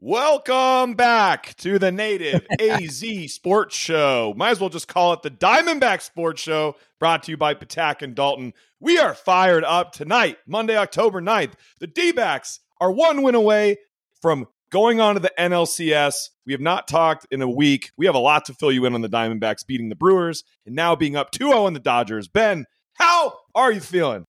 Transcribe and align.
Welcome 0.00 0.94
back 0.94 1.54
to 1.58 1.78
the 1.78 1.92
Native 1.92 2.46
AZ 2.60 3.04
Sports 3.32 3.76
Show. 3.76 4.34
Might 4.36 4.50
as 4.50 4.60
well 4.60 4.68
just 4.68 4.88
call 4.88 5.12
it 5.12 5.22
the 5.22 5.30
Diamondback 5.30 6.02
Sports 6.02 6.42
Show, 6.42 6.76
brought 6.98 7.22
to 7.22 7.30
you 7.30 7.36
by 7.36 7.54
Patak 7.54 8.02
and 8.02 8.14
Dalton. 8.14 8.52
We 8.80 8.98
are 8.98 9.14
fired 9.14 9.64
up 9.64 9.92
tonight, 9.92 10.38
Monday, 10.46 10.76
October 10.76 11.22
9th. 11.22 11.52
The 11.78 11.86
D 11.86 12.12
backs 12.12 12.60
are 12.80 12.90
one 12.90 13.22
win 13.22 13.34
away 13.34 13.78
from 14.20 14.46
going 14.70 15.00
on 15.00 15.14
to 15.14 15.20
the 15.20 15.32
NLCS. 15.38 16.30
We 16.44 16.52
have 16.52 16.60
not 16.60 16.88
talked 16.88 17.26
in 17.30 17.40
a 17.40 17.48
week. 17.48 17.92
We 17.96 18.06
have 18.06 18.16
a 18.16 18.18
lot 18.18 18.44
to 18.46 18.54
fill 18.54 18.72
you 18.72 18.84
in 18.84 18.94
on 18.94 19.00
the 19.00 19.08
Diamondbacks 19.08 19.66
beating 19.66 19.88
the 19.88 19.96
Brewers 19.96 20.42
and 20.66 20.74
now 20.74 20.96
being 20.96 21.16
up 21.16 21.30
2 21.30 21.48
0 21.48 21.64
on 21.64 21.72
the 21.72 21.80
Dodgers. 21.80 22.28
Ben, 22.28 22.66
how 22.94 23.38
are 23.54 23.72
you 23.72 23.80
feeling? 23.80 24.26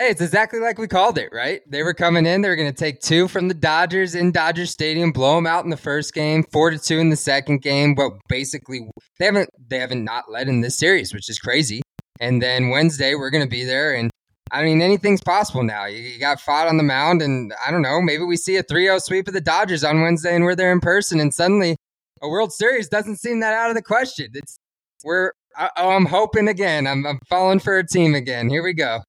Hey, 0.00 0.10
it's 0.10 0.20
exactly 0.20 0.60
like 0.60 0.78
we 0.78 0.86
called 0.86 1.18
it, 1.18 1.30
right? 1.32 1.60
They 1.68 1.82
were 1.82 1.92
coming 1.92 2.24
in. 2.24 2.40
They 2.40 2.48
were 2.48 2.54
going 2.54 2.72
to 2.72 2.78
take 2.78 3.00
two 3.00 3.26
from 3.26 3.48
the 3.48 3.54
Dodgers 3.54 4.14
in 4.14 4.30
Dodger 4.30 4.64
Stadium, 4.64 5.10
blow 5.10 5.34
them 5.34 5.46
out 5.48 5.64
in 5.64 5.70
the 5.70 5.76
first 5.76 6.14
game, 6.14 6.44
four 6.52 6.70
to 6.70 6.78
two 6.78 7.00
in 7.00 7.10
the 7.10 7.16
second 7.16 7.62
game. 7.62 7.96
But 7.96 8.12
basically, 8.28 8.88
they 9.18 9.24
haven't 9.24 9.50
they 9.68 9.80
haven't 9.80 10.04
not 10.04 10.30
led 10.30 10.46
in 10.46 10.60
this 10.60 10.78
series, 10.78 11.12
which 11.12 11.28
is 11.28 11.40
crazy. 11.40 11.82
And 12.20 12.40
then 12.40 12.68
Wednesday, 12.68 13.16
we're 13.16 13.30
going 13.30 13.42
to 13.42 13.50
be 13.50 13.64
there, 13.64 13.92
and 13.92 14.08
I 14.52 14.62
mean 14.62 14.82
anything's 14.82 15.20
possible 15.20 15.64
now. 15.64 15.86
You, 15.86 16.16
got 16.20 16.38
Pfaadt 16.38 16.68
on 16.68 16.76
the 16.76 16.84
mound, 16.84 17.20
and 17.20 17.52
I 17.66 17.72
don't 17.72 17.82
know, 17.82 18.00
maybe 18.00 18.22
we 18.22 18.36
see 18.36 18.54
a 18.56 18.62
3-0 18.62 19.02
sweep 19.02 19.26
of 19.26 19.34
the 19.34 19.40
Dodgers 19.40 19.82
on 19.82 20.00
Wednesday, 20.00 20.34
and 20.36 20.44
we're 20.44 20.54
there 20.54 20.70
in 20.70 20.78
person, 20.78 21.18
and 21.18 21.34
suddenly 21.34 21.76
a 22.22 22.28
World 22.28 22.52
Series 22.52 22.88
doesn't 22.88 23.16
seem 23.16 23.40
that 23.40 23.52
out 23.52 23.70
of 23.70 23.74
the 23.74 23.82
question. 23.82 24.28
It's 24.34 24.58
we're 25.02 25.32
I, 25.56 25.70
oh, 25.76 25.90
I'm 25.90 26.06
hoping 26.06 26.46
again. 26.46 26.86
I'm, 26.86 27.04
I'm 27.04 27.18
falling 27.28 27.58
for 27.58 27.78
a 27.78 27.86
team 27.86 28.14
again. 28.14 28.48
Here 28.48 28.62
we 28.62 28.74
go. 28.74 29.00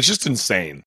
It's 0.00 0.08
just 0.08 0.26
insane. 0.26 0.82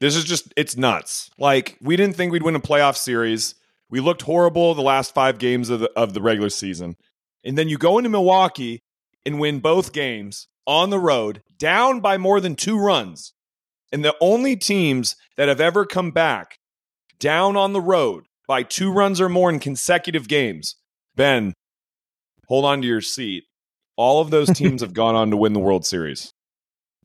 This 0.00 0.14
is 0.14 0.22
just, 0.22 0.54
it's 0.56 0.76
nuts. 0.76 1.28
Like, 1.38 1.76
we 1.82 1.96
didn't 1.96 2.14
think 2.14 2.30
we'd 2.30 2.44
win 2.44 2.54
a 2.54 2.60
playoff 2.60 2.96
series. 2.96 3.56
We 3.90 3.98
looked 3.98 4.22
horrible 4.22 4.76
the 4.76 4.80
last 4.80 5.12
five 5.12 5.38
games 5.38 5.70
of 5.70 5.80
the, 5.80 5.90
of 5.96 6.14
the 6.14 6.22
regular 6.22 6.48
season. 6.48 6.94
And 7.42 7.58
then 7.58 7.68
you 7.68 7.78
go 7.78 7.98
into 7.98 8.10
Milwaukee 8.10 8.84
and 9.26 9.40
win 9.40 9.58
both 9.58 9.92
games 9.92 10.46
on 10.68 10.90
the 10.90 11.00
road, 11.00 11.42
down 11.58 11.98
by 11.98 12.16
more 12.16 12.40
than 12.40 12.54
two 12.54 12.78
runs. 12.78 13.32
And 13.90 14.04
the 14.04 14.14
only 14.20 14.54
teams 14.54 15.16
that 15.36 15.48
have 15.48 15.60
ever 15.60 15.84
come 15.84 16.12
back 16.12 16.58
down 17.18 17.56
on 17.56 17.72
the 17.72 17.80
road 17.80 18.26
by 18.46 18.62
two 18.62 18.92
runs 18.92 19.20
or 19.20 19.28
more 19.28 19.50
in 19.50 19.58
consecutive 19.58 20.28
games, 20.28 20.76
Ben, 21.16 21.54
hold 22.46 22.66
on 22.66 22.82
to 22.82 22.86
your 22.86 23.00
seat. 23.00 23.46
All 23.96 24.20
of 24.20 24.30
those 24.30 24.50
teams 24.56 24.80
have 24.80 24.94
gone 24.94 25.16
on 25.16 25.32
to 25.32 25.36
win 25.36 25.54
the 25.54 25.58
World 25.58 25.84
Series. 25.84 26.32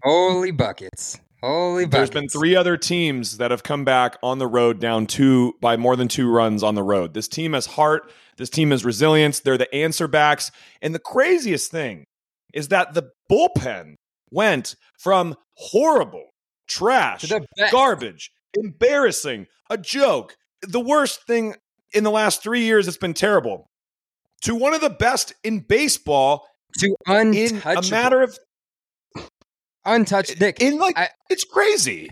Holy 0.07 0.51
buckets. 0.51 1.19
Holy 1.43 1.83
buckets. 1.83 1.97
There's 1.97 2.09
been 2.09 2.29
three 2.29 2.55
other 2.55 2.77
teams 2.77 3.39
that 3.39 3.51
have 3.51 3.61
come 3.61 3.83
back 3.83 4.17
on 4.23 4.37
the 4.39 4.47
road 4.47 4.79
down 4.79 5.05
two 5.05 5.55
by 5.59 5.75
more 5.75 5.97
than 5.97 6.07
two 6.07 6.31
runs 6.31 6.63
on 6.63 6.75
the 6.75 6.83
road. 6.83 7.13
This 7.13 7.27
team 7.27 7.51
has 7.51 7.65
heart. 7.65 8.09
This 8.37 8.49
team 8.49 8.71
has 8.71 8.85
resilience. 8.85 9.41
They're 9.41 9.57
the 9.57 9.73
answer 9.75 10.07
backs. 10.07 10.49
And 10.81 10.95
the 10.95 10.99
craziest 10.99 11.71
thing 11.71 12.05
is 12.53 12.69
that 12.69 12.93
the 12.93 13.11
bullpen 13.29 13.95
went 14.31 14.75
from 14.97 15.35
horrible, 15.55 16.29
trash, 16.69 17.29
garbage, 17.69 18.31
embarrassing, 18.53 19.47
a 19.69 19.77
joke, 19.77 20.37
the 20.61 20.79
worst 20.79 21.27
thing 21.27 21.55
in 21.93 22.05
the 22.05 22.11
last 22.11 22.41
three 22.41 22.61
years 22.61 22.85
that's 22.85 22.97
been 22.97 23.13
terrible, 23.13 23.67
to 24.43 24.55
one 24.55 24.73
of 24.73 24.79
the 24.79 24.89
best 24.89 25.33
in 25.43 25.59
baseball 25.59 26.47
to 26.79 26.95
in 27.09 27.61
a 27.65 27.81
matter 27.91 28.21
of 28.21 28.37
untouched. 29.87 30.39
Nick, 30.39 30.61
in 30.61 30.77
like 30.77 30.97
I, 30.97 31.09
it's 31.29 31.43
crazy. 31.43 32.09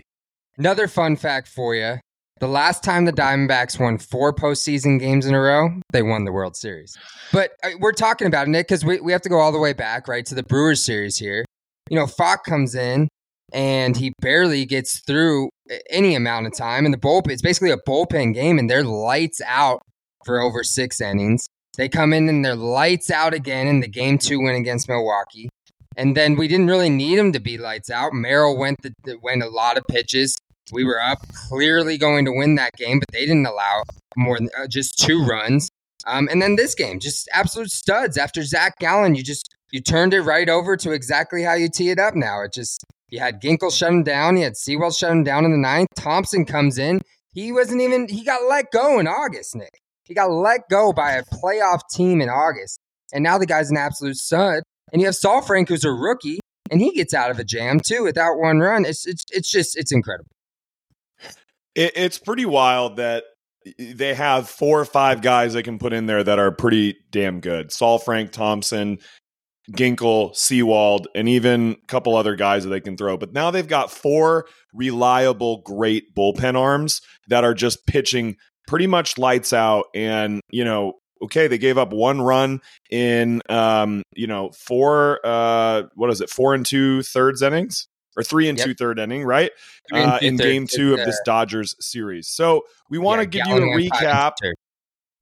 Another 0.58 0.88
fun 0.88 1.16
fact 1.16 1.48
for 1.48 1.74
you: 1.74 1.98
the 2.40 2.48
last 2.48 2.84
time 2.84 3.06
the 3.06 3.12
Diamondbacks 3.12 3.80
won 3.80 3.98
four 3.98 4.32
postseason 4.32 4.98
games 5.00 5.24
in 5.24 5.34
a 5.34 5.40
row, 5.40 5.70
they 5.92 6.02
won 6.02 6.24
the 6.24 6.32
World 6.32 6.56
Series. 6.56 6.96
But 7.32 7.52
uh, 7.62 7.70
we're 7.80 7.92
talking 7.92 8.26
about 8.26 8.46
it, 8.46 8.50
Nick, 8.50 8.68
because 8.68 8.84
we, 8.84 9.00
we 9.00 9.12
have 9.12 9.22
to 9.22 9.28
go 9.28 9.38
all 9.38 9.52
the 9.52 9.58
way 9.58 9.72
back, 9.72 10.06
right, 10.06 10.26
to 10.26 10.34
the 10.34 10.42
Brewers 10.42 10.84
series 10.84 11.16
here. 11.16 11.44
You 11.88 11.98
know, 11.98 12.06
Pfaadt 12.06 12.42
comes 12.44 12.74
in 12.74 13.08
and 13.52 13.96
he 13.96 14.12
barely 14.20 14.64
gets 14.66 15.00
through 15.00 15.48
any 15.88 16.14
amount 16.14 16.46
of 16.46 16.54
time. 16.54 16.84
And 16.84 16.92
the 16.92 16.98
bullpen, 16.98 17.30
it's 17.30 17.42
basically 17.42 17.70
a 17.70 17.78
bullpen 17.78 18.34
game, 18.34 18.58
and 18.58 18.68
they're 18.68 18.84
lights 18.84 19.40
out 19.46 19.80
for 20.24 20.40
over 20.40 20.62
six 20.62 21.00
innings. 21.00 21.46
They 21.76 21.88
come 21.88 22.12
in 22.12 22.28
and 22.28 22.44
they're 22.44 22.54
lights 22.54 23.10
out 23.10 23.34
again 23.34 23.66
in 23.66 23.80
the 23.80 23.88
game 23.88 24.18
two 24.18 24.40
win 24.40 24.56
against 24.56 24.88
Milwaukee. 24.88 25.48
And 25.96 26.16
then 26.16 26.36
we 26.36 26.46
didn't 26.46 26.66
really 26.66 26.90
need 26.90 27.18
him 27.18 27.32
to 27.32 27.40
be 27.40 27.56
lights 27.58 27.90
out. 27.90 28.12
Merrill 28.12 28.56
went 28.56 28.82
the, 28.82 29.18
went 29.22 29.42
a 29.42 29.48
lot 29.48 29.78
of 29.78 29.84
pitches. 29.88 30.36
We 30.72 30.84
were 30.84 31.00
up, 31.00 31.18
clearly 31.48 31.96
going 31.96 32.24
to 32.24 32.32
win 32.32 32.56
that 32.56 32.72
game, 32.76 32.98
but 32.98 33.08
they 33.12 33.24
didn't 33.24 33.46
allow 33.46 33.84
more 34.16 34.36
than 34.38 34.50
uh, 34.58 34.66
just 34.66 34.98
two 34.98 35.24
runs. 35.24 35.70
Um, 36.06 36.28
and 36.30 36.42
then 36.42 36.56
this 36.56 36.74
game, 36.74 37.00
just 37.00 37.28
absolute 37.32 37.70
studs. 37.70 38.16
After 38.16 38.42
Zach 38.42 38.78
Gallen, 38.78 39.14
you 39.14 39.22
just 39.22 39.54
you 39.72 39.80
turned 39.80 40.14
it 40.14 40.22
right 40.22 40.48
over 40.48 40.76
to 40.76 40.92
exactly 40.92 41.42
how 41.42 41.54
you 41.54 41.68
tee 41.68 41.90
it 41.90 41.98
up. 41.98 42.14
Now 42.14 42.42
it 42.42 42.52
just 42.52 42.84
you 43.08 43.20
had 43.20 43.40
Ginkel 43.40 43.76
shut 43.76 43.90
him 43.92 44.02
down. 44.02 44.36
You 44.36 44.44
had 44.44 44.56
Sewald 44.56 44.94
shut 44.94 45.10
him 45.10 45.24
down 45.24 45.44
in 45.44 45.52
the 45.52 45.58
ninth. 45.58 45.88
Thompson 45.96 46.44
comes 46.44 46.78
in. 46.78 47.00
He 47.32 47.52
wasn't 47.52 47.80
even. 47.80 48.08
He 48.08 48.24
got 48.24 48.48
let 48.48 48.70
go 48.72 48.98
in 48.98 49.06
August, 49.06 49.56
Nick. 49.56 49.80
He 50.04 50.14
got 50.14 50.30
let 50.30 50.68
go 50.68 50.92
by 50.92 51.12
a 51.12 51.24
playoff 51.24 51.80
team 51.92 52.20
in 52.20 52.28
August, 52.28 52.78
and 53.12 53.22
now 53.22 53.38
the 53.38 53.46
guy's 53.46 53.70
an 53.70 53.76
absolute 53.76 54.16
stud. 54.16 54.62
And 54.92 55.00
you 55.00 55.06
have 55.06 55.14
Saalfrank, 55.14 55.68
who's 55.68 55.84
a 55.84 55.90
rookie, 55.90 56.38
and 56.70 56.80
he 56.80 56.92
gets 56.92 57.14
out 57.14 57.30
of 57.30 57.38
a 57.38 57.44
jam 57.44 57.80
too 57.80 58.02
without 58.04 58.38
one 58.38 58.58
run. 58.58 58.84
It's 58.84 59.06
it's 59.06 59.24
it's 59.30 59.50
just 59.50 59.76
it's 59.76 59.92
incredible. 59.92 60.30
It, 61.74 61.92
it's 61.96 62.18
pretty 62.18 62.46
wild 62.46 62.96
that 62.96 63.24
they 63.78 64.14
have 64.14 64.48
four 64.48 64.80
or 64.80 64.84
five 64.84 65.22
guys 65.22 65.52
they 65.52 65.62
can 65.62 65.78
put 65.78 65.92
in 65.92 66.06
there 66.06 66.22
that 66.22 66.38
are 66.38 66.52
pretty 66.52 66.96
damn 67.10 67.40
good. 67.40 67.70
Saalfrank 67.70 68.30
Thompson, 68.30 68.98
Ginkel, 69.72 70.34
Sewald, 70.36 71.08
and 71.14 71.28
even 71.28 71.72
a 71.82 71.86
couple 71.86 72.16
other 72.16 72.36
guys 72.36 72.64
that 72.64 72.70
they 72.70 72.80
can 72.80 72.96
throw. 72.96 73.16
But 73.16 73.32
now 73.32 73.50
they've 73.50 73.66
got 73.66 73.90
four 73.90 74.46
reliable, 74.72 75.62
great 75.62 76.14
bullpen 76.14 76.56
arms 76.56 77.00
that 77.28 77.42
are 77.42 77.54
just 77.54 77.86
pitching 77.86 78.36
pretty 78.68 78.86
much 78.86 79.18
lights 79.18 79.52
out. 79.52 79.86
And, 79.94 80.40
you 80.50 80.64
know, 80.64 80.94
okay, 81.22 81.46
they 81.46 81.58
gave 81.58 81.78
up 81.78 81.92
one 81.92 82.20
run 82.20 82.60
in 82.90 83.42
um, 83.48 84.02
you 84.14 84.26
know, 84.26 84.50
four 84.50 85.20
uh 85.24 85.84
what 85.94 86.10
is 86.10 86.20
it, 86.20 86.30
four 86.30 86.54
and 86.54 86.64
two 86.66 87.02
thirds 87.02 87.42
innings? 87.42 87.88
Or 88.18 88.22
three 88.22 88.48
and 88.48 88.56
yep. 88.56 88.68
two 88.68 88.74
third 88.74 88.98
inning, 88.98 89.24
right? 89.24 89.50
Uh, 89.92 90.18
in 90.22 90.38
game 90.38 90.66
two 90.66 90.94
of 90.94 90.98
this 91.00 91.20
Dodgers 91.26 91.74
series. 91.80 92.28
So 92.28 92.62
we 92.88 92.96
want 92.96 93.30
to 93.30 93.36
yeah, 93.36 93.44
give 93.44 93.58
you 93.58 93.70
a 93.70 93.76
recap. 93.76 94.32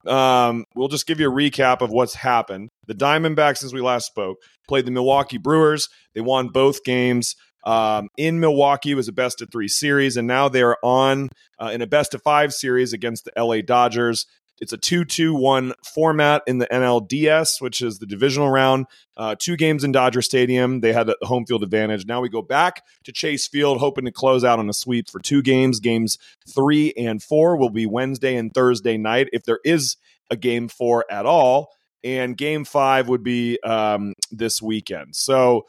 Um, 0.07 0.63
we'll 0.75 0.87
just 0.87 1.05
give 1.05 1.19
you 1.19 1.29
a 1.29 1.33
recap 1.33 1.81
of 1.81 1.89
what's 1.91 2.13
happened. 2.13 2.69
The 2.87 2.93
Diamondbacks, 2.93 3.57
since 3.57 3.73
we 3.73 3.81
last 3.81 4.05
spoke, 4.05 4.37
played 4.67 4.85
the 4.85 4.91
Milwaukee 4.91 5.37
Brewers. 5.37 5.89
They 6.13 6.21
won 6.21 6.49
both 6.49 6.85
games. 6.85 7.35
Um, 7.65 8.09
in 8.15 8.39
Milwaukee 8.39 8.93
was 8.93 9.07
a 9.07 9.11
best 9.11 9.41
of 9.41 9.51
three 9.51 9.67
series, 9.67 10.17
and 10.17 10.27
now 10.27 10.47
they 10.47 10.61
are 10.61 10.77
on 10.83 11.29
uh, 11.59 11.71
in 11.73 11.81
a 11.81 11.87
best 11.87 12.13
of 12.13 12.21
five 12.21 12.53
series 12.53 12.93
against 12.93 13.25
the 13.25 13.43
LA 13.43 13.61
Dodgers. 13.61 14.27
It's 14.59 14.73
a 14.73 14.77
2 14.77 15.05
2 15.05 15.33
1 15.33 15.73
format 15.83 16.41
in 16.47 16.59
the 16.59 16.67
NLDS, 16.67 17.61
which 17.61 17.81
is 17.81 17.99
the 17.99 18.05
divisional 18.05 18.49
round. 18.49 18.85
Uh, 19.17 19.35
two 19.37 19.57
games 19.57 19.83
in 19.83 19.91
Dodger 19.91 20.21
Stadium. 20.21 20.81
They 20.81 20.93
had 20.93 21.07
the 21.07 21.17
home 21.23 21.45
field 21.45 21.63
advantage. 21.63 22.05
Now 22.05 22.21
we 22.21 22.29
go 22.29 22.41
back 22.41 22.83
to 23.03 23.11
Chase 23.11 23.47
Field, 23.47 23.79
hoping 23.79 24.05
to 24.05 24.11
close 24.11 24.43
out 24.43 24.59
on 24.59 24.69
a 24.69 24.73
sweep 24.73 25.09
for 25.09 25.19
two 25.19 25.41
games. 25.41 25.79
Games 25.79 26.17
three 26.47 26.93
and 26.97 27.21
four 27.21 27.57
will 27.57 27.69
be 27.69 27.85
Wednesday 27.85 28.35
and 28.35 28.53
Thursday 28.53 28.97
night, 28.97 29.27
if 29.33 29.43
there 29.43 29.59
is 29.65 29.97
a 30.29 30.35
game 30.35 30.67
four 30.67 31.05
at 31.09 31.25
all. 31.25 31.71
And 32.03 32.37
game 32.37 32.65
five 32.65 33.09
would 33.09 33.23
be 33.23 33.59
um, 33.63 34.13
this 34.31 34.61
weekend. 34.61 35.15
So, 35.15 35.65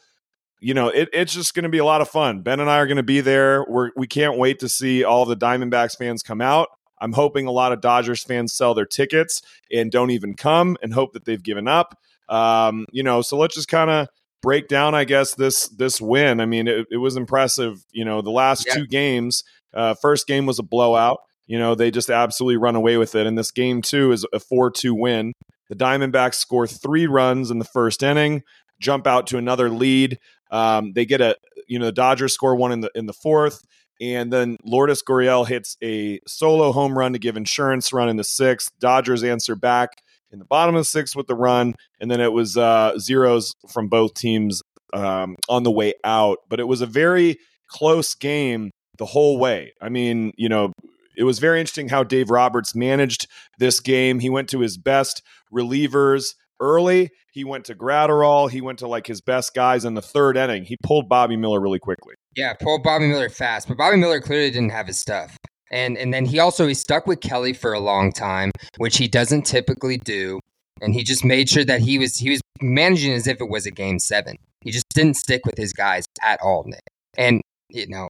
you 0.60 0.74
know, 0.74 0.88
it, 0.88 1.08
it's 1.12 1.32
just 1.32 1.54
going 1.54 1.62
to 1.62 1.70
be 1.70 1.78
a 1.78 1.84
lot 1.84 2.02
of 2.02 2.10
fun. 2.10 2.42
Ben 2.42 2.60
and 2.60 2.68
I 2.68 2.78
are 2.78 2.86
going 2.86 2.98
to 2.98 3.02
be 3.02 3.20
there. 3.20 3.64
We're, 3.66 3.90
we 3.96 4.06
can't 4.06 4.36
wait 4.36 4.58
to 4.60 4.68
see 4.68 5.02
all 5.02 5.24
the 5.24 5.36
Diamondbacks 5.36 5.96
fans 5.96 6.22
come 6.22 6.42
out. 6.42 6.68
I'm 7.00 7.12
hoping 7.12 7.46
a 7.46 7.52
lot 7.52 7.72
of 7.72 7.80
Dodgers 7.80 8.22
fans 8.22 8.54
sell 8.54 8.74
their 8.74 8.86
tickets 8.86 9.42
and 9.72 9.90
don't 9.90 10.10
even 10.10 10.34
come 10.34 10.76
and 10.82 10.92
hope 10.92 11.12
that 11.12 11.24
they've 11.24 11.42
given 11.42 11.68
up. 11.68 11.98
Um, 12.28 12.86
you 12.92 13.02
know, 13.02 13.22
so 13.22 13.36
let's 13.36 13.54
just 13.54 13.68
kind 13.68 13.90
of 13.90 14.08
break 14.42 14.68
down, 14.68 14.94
I 14.94 15.04
guess, 15.04 15.34
this 15.34 15.68
this 15.68 16.00
win. 16.00 16.40
I 16.40 16.46
mean, 16.46 16.68
it, 16.68 16.86
it 16.90 16.96
was 16.98 17.16
impressive. 17.16 17.84
You 17.92 18.04
know, 18.04 18.22
the 18.22 18.30
last 18.30 18.66
yeah. 18.66 18.74
two 18.74 18.86
games, 18.86 19.44
uh, 19.74 19.94
first 19.94 20.26
game 20.26 20.46
was 20.46 20.58
a 20.58 20.62
blowout. 20.62 21.18
You 21.46 21.58
know, 21.58 21.74
they 21.74 21.90
just 21.90 22.10
absolutely 22.10 22.56
run 22.56 22.74
away 22.74 22.96
with 22.96 23.14
it. 23.14 23.26
And 23.26 23.38
this 23.38 23.50
game 23.50 23.82
too, 23.82 24.12
is 24.12 24.26
a 24.32 24.40
4 24.40 24.70
2 24.70 24.94
win. 24.94 25.32
The 25.68 25.76
Diamondbacks 25.76 26.34
score 26.34 26.66
three 26.66 27.06
runs 27.06 27.50
in 27.50 27.58
the 27.58 27.64
first 27.64 28.02
inning, 28.02 28.42
jump 28.80 29.06
out 29.06 29.26
to 29.28 29.38
another 29.38 29.68
lead. 29.68 30.18
Um, 30.50 30.92
they 30.92 31.04
get 31.06 31.20
a, 31.20 31.36
you 31.66 31.78
know, 31.78 31.86
the 31.86 31.92
Dodgers 31.92 32.32
score 32.32 32.54
one 32.54 32.72
in 32.72 32.80
the 32.80 32.90
in 32.94 33.06
the 33.06 33.12
fourth. 33.12 33.62
And 34.00 34.32
then 34.32 34.56
Lourdes 34.64 35.02
Gurriel 35.02 35.46
hits 35.46 35.76
a 35.82 36.20
solo 36.26 36.72
home 36.72 36.96
run 36.96 37.12
to 37.12 37.18
give 37.18 37.36
insurance 37.36 37.92
run 37.92 38.08
in 38.08 38.16
the 38.16 38.24
sixth. 38.24 38.70
Dodgers 38.78 39.24
answer 39.24 39.54
back 39.54 40.02
in 40.30 40.38
the 40.38 40.44
bottom 40.44 40.74
of 40.74 40.80
the 40.80 40.84
sixth 40.84 41.16
with 41.16 41.26
the 41.26 41.34
run. 41.34 41.74
And 42.00 42.10
then 42.10 42.20
it 42.20 42.32
was 42.32 42.56
uh, 42.56 42.98
zeros 42.98 43.54
from 43.68 43.88
both 43.88 44.14
teams 44.14 44.62
um, 44.92 45.36
on 45.48 45.62
the 45.62 45.70
way 45.70 45.94
out. 46.04 46.38
But 46.48 46.60
it 46.60 46.68
was 46.68 46.80
a 46.80 46.86
very 46.86 47.38
close 47.68 48.14
game 48.14 48.70
the 48.98 49.06
whole 49.06 49.38
way. 49.38 49.72
I 49.80 49.88
mean, 49.88 50.32
you 50.36 50.48
know, 50.48 50.72
it 51.16 51.24
was 51.24 51.38
very 51.38 51.60
interesting 51.60 51.88
how 51.88 52.04
Dave 52.04 52.30
Roberts 52.30 52.74
managed 52.74 53.26
this 53.58 53.80
game. 53.80 54.18
He 54.20 54.30
went 54.30 54.48
to 54.50 54.60
his 54.60 54.76
best 54.76 55.22
relievers 55.52 56.34
early. 56.60 57.10
He 57.32 57.44
went 57.44 57.64
to 57.66 57.74
Graterol. 57.74 58.50
He 58.50 58.60
went 58.60 58.78
to 58.80 58.88
like 58.88 59.06
his 59.06 59.20
best 59.20 59.54
guys 59.54 59.84
in 59.84 59.94
the 59.94 60.02
third 60.02 60.36
inning. 60.36 60.64
He 60.64 60.76
pulled 60.82 61.08
Bobby 61.08 61.36
Miller 61.36 61.60
really 61.60 61.78
quickly. 61.78 62.14
Yeah, 62.34 62.54
pulled 62.54 62.82
Bobby 62.82 63.06
Miller 63.06 63.28
fast, 63.28 63.68
but 63.68 63.76
Bobby 63.76 63.96
Miller 63.96 64.20
clearly 64.20 64.50
didn't 64.50 64.70
have 64.70 64.86
his 64.86 64.98
stuff. 64.98 65.36
And 65.70 65.98
and 65.98 66.14
then 66.14 66.24
he 66.24 66.38
also 66.38 66.66
he 66.66 66.74
stuck 66.74 67.06
with 67.06 67.20
Kelly 67.20 67.52
for 67.52 67.72
a 67.72 67.80
long 67.80 68.12
time, 68.12 68.52
which 68.78 68.96
he 68.96 69.08
doesn't 69.08 69.42
typically 69.42 69.98
do. 69.98 70.40
And 70.80 70.94
he 70.94 71.02
just 71.02 71.24
made 71.24 71.48
sure 71.48 71.64
that 71.64 71.80
he 71.80 71.98
was 71.98 72.16
he 72.16 72.30
was 72.30 72.40
managing 72.60 73.12
as 73.12 73.26
if 73.26 73.40
it 73.40 73.48
was 73.48 73.66
a 73.66 73.70
game 73.70 73.98
seven. 73.98 74.36
He 74.62 74.70
just 74.70 74.88
didn't 74.90 75.16
stick 75.16 75.44
with 75.44 75.56
his 75.56 75.72
guys 75.72 76.04
at 76.22 76.40
all, 76.42 76.64
Nick. 76.66 76.82
And 77.16 77.42
you 77.68 77.86
know, 77.88 78.08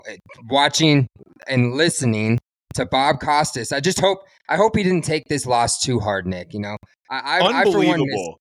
watching 0.49 1.09
and 1.49 1.75
listening 1.75 2.39
to 2.77 2.87
Bob 2.87 3.21
Costas, 3.21 3.73
I 3.73 3.81
just 3.81 4.01
hope 4.01 4.21
I 4.49 4.57
hope 4.57 4.77
he 4.77 4.83
didn't 4.83 5.05
take 5.05 5.25
this 5.29 5.47
loss 5.47 5.81
too 5.81 6.01
hard, 6.01 6.27
Nick. 6.27 6.55
You 6.55 6.61
know, 6.61 6.77
I, 7.11 7.41
I, 7.41 7.63
Unbelievable. 7.65 8.41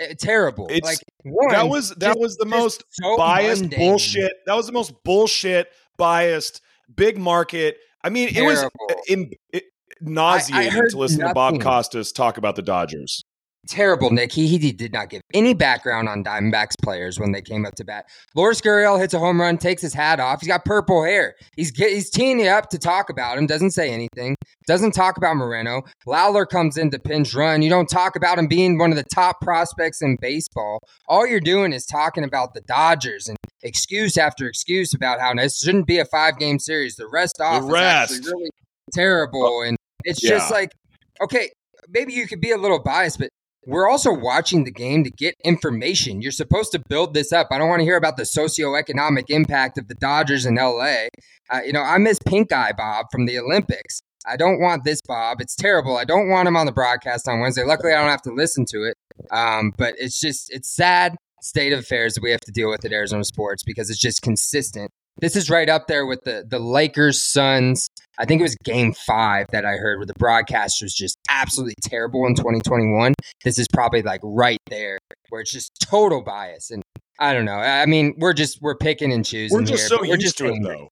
I 0.00 0.04
for 0.04 0.10
eh, 0.10 0.14
terrible. 0.18 0.66
It's, 0.70 0.84
like 0.84 0.98
one, 1.22 1.52
that 1.52 1.68
was 1.68 1.90
that 1.96 2.18
was 2.18 2.36
the 2.36 2.46
most 2.46 2.84
so 2.90 3.16
biased 3.16 3.62
mundane. 3.62 3.78
bullshit. 3.78 4.32
That 4.46 4.54
was 4.54 4.66
the 4.66 4.72
most 4.72 4.92
bullshit 5.04 5.68
biased 5.96 6.60
big 6.94 7.18
market. 7.18 7.78
I 8.02 8.10
mean, 8.10 8.28
terrible. 8.30 8.50
it 8.50 8.54
was 8.54 8.96
in, 9.08 9.30
it, 9.52 9.64
nauseating 10.00 10.90
to 10.90 10.98
listen 10.98 11.18
nothing. 11.18 11.30
to 11.30 11.34
Bob 11.34 11.60
Costas 11.60 12.12
talk 12.12 12.36
about 12.36 12.56
the 12.56 12.62
Dodgers 12.62 13.23
terrible, 13.68 14.10
Nick. 14.10 14.32
He, 14.32 14.46
he 14.46 14.72
did 14.72 14.92
not 14.92 15.10
give 15.10 15.22
any 15.32 15.54
background 15.54 16.08
on 16.08 16.24
Diamondbacks 16.24 16.74
players 16.82 17.18
when 17.18 17.32
they 17.32 17.42
came 17.42 17.66
up 17.66 17.74
to 17.76 17.84
bat. 17.84 18.06
Lourdes 18.34 18.60
Gurriel 18.60 18.98
hits 18.98 19.14
a 19.14 19.18
home 19.18 19.40
run, 19.40 19.58
takes 19.58 19.82
his 19.82 19.94
hat 19.94 20.20
off. 20.20 20.40
He's 20.40 20.48
got 20.48 20.64
purple 20.64 21.04
hair. 21.04 21.34
He's 21.56 21.70
he's 21.70 22.10
teeing 22.10 22.40
you 22.40 22.48
up 22.48 22.70
to 22.70 22.78
talk 22.78 23.10
about 23.10 23.38
him. 23.38 23.46
Doesn't 23.46 23.72
say 23.72 23.90
anything. 23.90 24.36
Doesn't 24.66 24.92
talk 24.92 25.16
about 25.16 25.36
Moreno. 25.36 25.82
Lawlar 26.06 26.48
comes 26.48 26.76
in 26.76 26.90
to 26.90 26.98
pinch 26.98 27.34
run. 27.34 27.62
You 27.62 27.70
don't 27.70 27.88
talk 27.88 28.16
about 28.16 28.38
him 28.38 28.46
being 28.46 28.78
one 28.78 28.90
of 28.90 28.96
the 28.96 29.04
top 29.04 29.40
prospects 29.40 30.02
in 30.02 30.16
baseball. 30.20 30.80
All 31.08 31.26
you're 31.26 31.40
doing 31.40 31.72
is 31.72 31.84
talking 31.84 32.24
about 32.24 32.54
the 32.54 32.62
Dodgers 32.62 33.28
and 33.28 33.36
excuse 33.62 34.16
after 34.16 34.46
excuse 34.46 34.94
about 34.94 35.20
how 35.20 35.34
this 35.34 35.60
shouldn't 35.60 35.86
be 35.86 35.98
a 35.98 36.04
five 36.04 36.38
game 36.38 36.58
series. 36.58 36.96
The 36.96 37.08
rest 37.08 37.40
off 37.40 37.62
the 37.62 37.72
rest. 37.72 38.12
is 38.12 38.18
actually 38.18 38.32
really 38.32 38.50
terrible, 38.92 39.62
and 39.62 39.76
it's 40.04 40.22
yeah. 40.22 40.30
just 40.30 40.50
like 40.50 40.72
okay. 41.22 41.50
Maybe 41.90 42.14
you 42.14 42.26
could 42.26 42.40
be 42.40 42.50
a 42.50 42.56
little 42.56 42.78
biased, 42.78 43.18
but 43.18 43.28
we're 43.66 43.88
also 43.88 44.12
watching 44.12 44.64
the 44.64 44.70
game 44.70 45.04
to 45.04 45.10
get 45.10 45.34
information. 45.44 46.20
You're 46.20 46.32
supposed 46.32 46.72
to 46.72 46.82
build 46.88 47.14
this 47.14 47.32
up. 47.32 47.48
I 47.50 47.58
don't 47.58 47.68
want 47.68 47.80
to 47.80 47.84
hear 47.84 47.96
about 47.96 48.16
the 48.16 48.24
socioeconomic 48.24 49.24
impact 49.28 49.78
of 49.78 49.88
the 49.88 49.94
Dodgers 49.94 50.46
in 50.46 50.56
LA. 50.56 51.08
Uh, 51.50 51.60
you 51.64 51.72
know, 51.72 51.82
I 51.82 51.98
miss 51.98 52.18
Pink 52.24 52.52
Eye 52.52 52.72
Bob 52.76 53.06
from 53.10 53.26
the 53.26 53.38
Olympics. 53.38 54.02
I 54.26 54.36
don't 54.36 54.60
want 54.60 54.84
this 54.84 55.00
Bob. 55.06 55.40
It's 55.40 55.54
terrible. 55.54 55.96
I 55.96 56.04
don't 56.04 56.28
want 56.28 56.48
him 56.48 56.56
on 56.56 56.66
the 56.66 56.72
broadcast 56.72 57.28
on 57.28 57.40
Wednesday. 57.40 57.64
Luckily, 57.64 57.92
I 57.92 58.00
don't 58.00 58.10
have 58.10 58.22
to 58.22 58.32
listen 58.32 58.64
to 58.70 58.84
it. 58.84 58.96
Um, 59.30 59.72
but 59.76 59.94
it's 59.98 60.18
just, 60.18 60.52
it's 60.52 60.74
sad 60.74 61.16
state 61.42 61.72
of 61.72 61.80
affairs 61.80 62.14
that 62.14 62.22
we 62.22 62.30
have 62.30 62.40
to 62.40 62.52
deal 62.52 62.70
with 62.70 62.84
at 62.84 62.92
Arizona 62.92 63.24
Sports 63.24 63.62
because 63.62 63.90
it's 63.90 64.00
just 64.00 64.22
consistent 64.22 64.90
this 65.20 65.36
is 65.36 65.50
right 65.50 65.68
up 65.68 65.86
there 65.86 66.06
with 66.06 66.22
the 66.24 66.44
the 66.48 66.58
Lakers 66.58 67.22
Suns. 67.22 67.88
I 68.18 68.24
think 68.24 68.40
it 68.40 68.44
was 68.44 68.56
game 68.64 68.92
five 68.92 69.46
that 69.52 69.64
I 69.64 69.72
heard 69.72 69.98
where 69.98 70.06
the 70.06 70.14
broadcast 70.14 70.80
was 70.82 70.94
just 70.94 71.18
absolutely 71.28 71.74
terrible 71.82 72.26
in 72.26 72.34
2021. 72.34 73.14
This 73.42 73.58
is 73.58 73.66
probably 73.72 74.02
like 74.02 74.20
right 74.22 74.60
there 74.70 74.98
where 75.30 75.40
it's 75.40 75.52
just 75.52 75.72
total 75.84 76.22
bias. 76.22 76.70
And 76.70 76.82
I 77.18 77.32
don't 77.32 77.44
know. 77.44 77.56
I 77.56 77.86
mean, 77.86 78.14
we're 78.18 78.32
just 78.32 78.60
we're 78.62 78.76
picking 78.76 79.12
and 79.12 79.24
choosing. 79.24 79.56
We're 79.56 79.64
just 79.64 79.88
here, 79.90 79.98
so 79.98 80.04
used 80.04 80.20
just 80.20 80.38
to 80.38 80.46
it 80.46 80.62
though. 80.62 80.88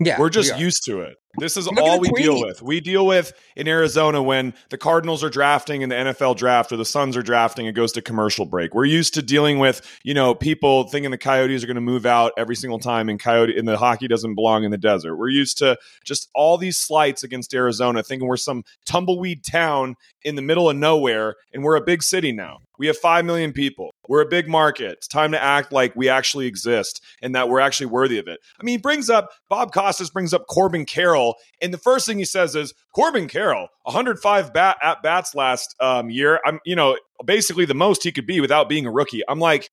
Yeah, 0.00 0.18
we're 0.18 0.30
just 0.30 0.54
we 0.54 0.60
used 0.60 0.84
to 0.86 1.00
it. 1.00 1.16
This 1.40 1.56
is 1.56 1.66
Look 1.66 1.78
all 1.78 2.00
we 2.00 2.08
deal 2.10 2.40
with. 2.40 2.62
We 2.62 2.80
deal 2.80 3.06
with 3.06 3.32
in 3.56 3.68
Arizona 3.68 4.22
when 4.22 4.54
the 4.70 4.78
Cardinals 4.78 5.22
are 5.24 5.30
drafting 5.30 5.82
in 5.82 5.88
the 5.88 5.94
NFL 5.94 6.36
draft 6.36 6.72
or 6.72 6.76
the 6.76 6.84
Suns 6.84 7.16
are 7.16 7.22
drafting, 7.22 7.66
it 7.66 7.72
goes 7.72 7.92
to 7.92 8.02
commercial 8.02 8.46
break. 8.46 8.74
We're 8.74 8.84
used 8.84 9.14
to 9.14 9.22
dealing 9.22 9.58
with, 9.58 9.80
you 10.02 10.14
know, 10.14 10.34
people 10.34 10.84
thinking 10.84 11.10
the 11.10 11.18
Coyotes 11.18 11.62
are 11.62 11.66
going 11.66 11.76
to 11.76 11.80
move 11.80 12.06
out 12.06 12.32
every 12.36 12.56
single 12.56 12.78
time 12.78 13.08
and 13.08 13.20
Coyote 13.20 13.58
and 13.58 13.66
the 13.66 13.76
hockey 13.76 14.08
doesn't 14.08 14.34
belong 14.34 14.64
in 14.64 14.70
the 14.70 14.78
desert. 14.78 15.16
We're 15.16 15.28
used 15.28 15.58
to 15.58 15.76
just 16.04 16.28
all 16.34 16.58
these 16.58 16.78
slights 16.78 17.22
against 17.22 17.54
Arizona, 17.54 18.02
thinking 18.02 18.28
we're 18.28 18.36
some 18.36 18.64
tumbleweed 18.86 19.44
town 19.44 19.96
in 20.22 20.34
the 20.34 20.42
middle 20.42 20.68
of 20.68 20.76
nowhere 20.76 21.34
and 21.52 21.62
we're 21.62 21.76
a 21.76 21.84
big 21.84 22.02
city 22.02 22.32
now. 22.32 22.58
We 22.78 22.86
have 22.86 22.96
5 22.96 23.24
million 23.24 23.52
people. 23.52 23.92
We're 24.08 24.20
a 24.22 24.28
big 24.28 24.48
market. 24.48 24.92
It's 24.92 25.08
time 25.08 25.32
to 25.32 25.42
act 25.42 25.72
like 25.72 25.96
we 25.96 26.08
actually 26.08 26.46
exist 26.46 27.02
and 27.20 27.34
that 27.34 27.48
we're 27.48 27.60
actually 27.60 27.86
worthy 27.86 28.18
of 28.18 28.28
it. 28.28 28.38
I 28.58 28.62
mean, 28.62 28.74
he 28.74 28.78
brings 28.78 29.10
up, 29.10 29.30
Bob 29.48 29.72
Costas 29.72 30.10
brings 30.10 30.32
up 30.32 30.46
Corbin 30.48 30.86
Carroll. 30.86 31.27
And 31.60 31.72
the 31.72 31.78
first 31.78 32.06
thing 32.06 32.18
he 32.18 32.24
says 32.24 32.54
is, 32.54 32.74
Corbin 32.94 33.28
Carroll, 33.28 33.68
105 33.84 34.52
bat 34.52 34.76
at 34.82 35.02
bats 35.02 35.34
last 35.34 35.74
um, 35.80 36.10
year. 36.10 36.40
I'm, 36.44 36.60
you 36.64 36.76
know, 36.76 36.96
basically 37.24 37.64
the 37.64 37.74
most 37.74 38.02
he 38.04 38.12
could 38.12 38.26
be 38.26 38.40
without 38.40 38.68
being 38.68 38.86
a 38.86 38.90
rookie. 38.90 39.22
I'm 39.28 39.38
like, 39.38 39.70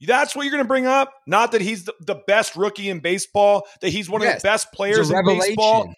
that's 0.00 0.34
what 0.34 0.44
you're 0.44 0.52
going 0.52 0.64
to 0.64 0.68
bring 0.68 0.86
up? 0.86 1.12
Not 1.26 1.52
that 1.52 1.60
he's 1.60 1.84
the, 1.84 1.94
the, 2.00 2.14
best 2.26 2.56
rookie 2.56 2.88
in 2.88 3.00
baseball, 3.00 3.66
that 3.80 3.90
he's 3.90 4.08
one 4.08 4.22
yes, 4.22 4.36
of 4.36 4.42
the 4.42 4.46
best 4.46 4.72
players 4.72 5.10
in 5.10 5.24
baseball. 5.26 5.92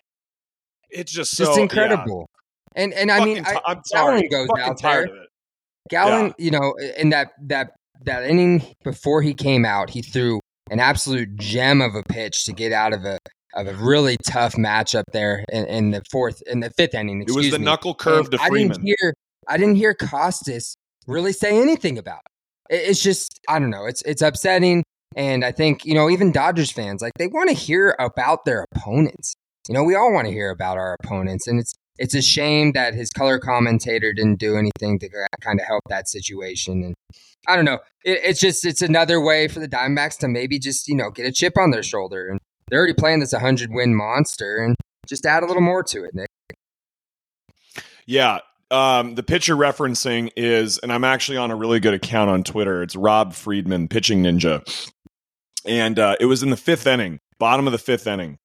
It's 0.90 1.12
just 1.12 1.36
so 1.36 1.46
just 1.46 1.58
incredible. 1.58 2.28
Yeah. 2.28 2.82
And 2.82 2.94
and 2.94 3.10
I 3.10 3.24
mean, 3.24 3.44
t- 3.44 3.50
I, 3.66 3.76
Gallen 3.92 4.28
goes 4.30 4.48
out 4.58 4.80
there. 4.80 5.08
Gallen, 5.88 6.26
yeah. 6.26 6.44
you 6.44 6.50
know, 6.50 6.74
in 6.96 7.10
that 7.10 7.32
that 7.46 7.72
that 8.04 8.24
inning 8.24 8.62
before 8.82 9.22
he 9.22 9.34
came 9.34 9.64
out, 9.64 9.90
he 9.90 10.02
threw 10.02 10.40
an 10.70 10.80
absolute 10.80 11.36
gem 11.36 11.80
of 11.80 11.94
a 11.94 12.02
pitch 12.02 12.44
to 12.46 12.52
get 12.52 12.72
out 12.72 12.92
of 12.92 13.04
a 13.04 13.18
of 13.54 13.66
a 13.66 13.74
really 13.74 14.16
tough 14.26 14.54
matchup 14.54 15.04
there 15.12 15.44
in, 15.52 15.66
in 15.66 15.90
the 15.90 16.02
fourth 16.10 16.42
in 16.46 16.60
the 16.60 16.70
fifth 16.70 16.94
inning. 16.94 17.22
It 17.22 17.34
was 17.34 17.50
the 17.50 17.58
me. 17.58 17.64
knuckle 17.64 17.94
curve 17.94 18.26
and 18.26 18.30
to 18.32 18.38
Freeman. 18.38 18.70
I 18.70 18.74
didn't 18.74 18.86
hear 18.86 19.14
I 19.48 19.56
didn't 19.56 19.76
hear 19.76 19.94
Costas 19.94 20.76
really 21.06 21.32
say 21.32 21.60
anything 21.60 21.98
about 21.98 22.20
it. 22.70 22.76
It's 22.76 23.02
just 23.02 23.40
I 23.48 23.58
don't 23.58 23.70
know. 23.70 23.86
It's 23.86 24.02
it's 24.02 24.22
upsetting, 24.22 24.84
and 25.16 25.44
I 25.44 25.52
think 25.52 25.84
you 25.84 25.94
know 25.94 26.08
even 26.10 26.32
Dodgers 26.32 26.70
fans 26.70 27.02
like 27.02 27.12
they 27.18 27.26
want 27.26 27.50
to 27.50 27.54
hear 27.54 27.96
about 27.98 28.44
their 28.44 28.66
opponents. 28.74 29.34
You 29.68 29.74
know, 29.74 29.84
we 29.84 29.94
all 29.94 30.12
want 30.12 30.26
to 30.26 30.32
hear 30.32 30.50
about 30.50 30.76
our 30.76 30.96
opponents, 31.02 31.46
and 31.46 31.60
it's 31.60 31.74
it's 31.98 32.14
a 32.14 32.22
shame 32.22 32.72
that 32.72 32.94
his 32.94 33.10
color 33.10 33.38
commentator 33.38 34.12
didn't 34.12 34.38
do 34.38 34.56
anything 34.56 34.98
to 35.00 35.08
kind 35.40 35.60
of 35.60 35.66
help 35.66 35.82
that 35.88 36.08
situation. 36.08 36.82
And 36.82 36.94
I 37.46 37.56
don't 37.56 37.64
know. 37.64 37.78
It, 38.04 38.20
it's 38.24 38.40
just 38.40 38.64
it's 38.64 38.82
another 38.82 39.20
way 39.20 39.48
for 39.48 39.60
the 39.60 39.68
Diamondbacks 39.68 40.18
to 40.18 40.28
maybe 40.28 40.58
just 40.58 40.88
you 40.88 40.96
know 40.96 41.10
get 41.10 41.26
a 41.26 41.32
chip 41.32 41.58
on 41.58 41.70
their 41.70 41.82
shoulder, 41.82 42.28
and 42.28 42.40
they're 42.72 42.78
already 42.78 42.94
playing 42.94 43.20
this 43.20 43.32
100 43.32 43.70
win 43.70 43.94
monster, 43.94 44.56
and 44.56 44.74
just 45.06 45.26
add 45.26 45.42
a 45.42 45.46
little 45.46 45.60
more 45.60 45.82
to 45.82 46.04
it, 46.04 46.14
Nick. 46.14 46.28
Yeah. 48.06 48.38
Um, 48.70 49.14
the 49.14 49.22
pitcher 49.22 49.54
referencing 49.54 50.30
is, 50.38 50.78
and 50.78 50.90
I'm 50.90 51.04
actually 51.04 51.36
on 51.36 51.50
a 51.50 51.56
really 51.56 51.80
good 51.80 51.92
account 51.92 52.30
on 52.30 52.42
Twitter. 52.42 52.82
It's 52.82 52.96
Rob 52.96 53.34
Friedman, 53.34 53.88
pitching 53.88 54.22
ninja, 54.22 54.64
and 55.66 55.98
uh, 55.98 56.16
it 56.18 56.24
was 56.24 56.42
in 56.42 56.48
the 56.48 56.56
fifth 56.56 56.86
inning, 56.86 57.20
bottom 57.38 57.66
of 57.66 57.72
the 57.72 57.78
fifth 57.78 58.06
inning, 58.06 58.38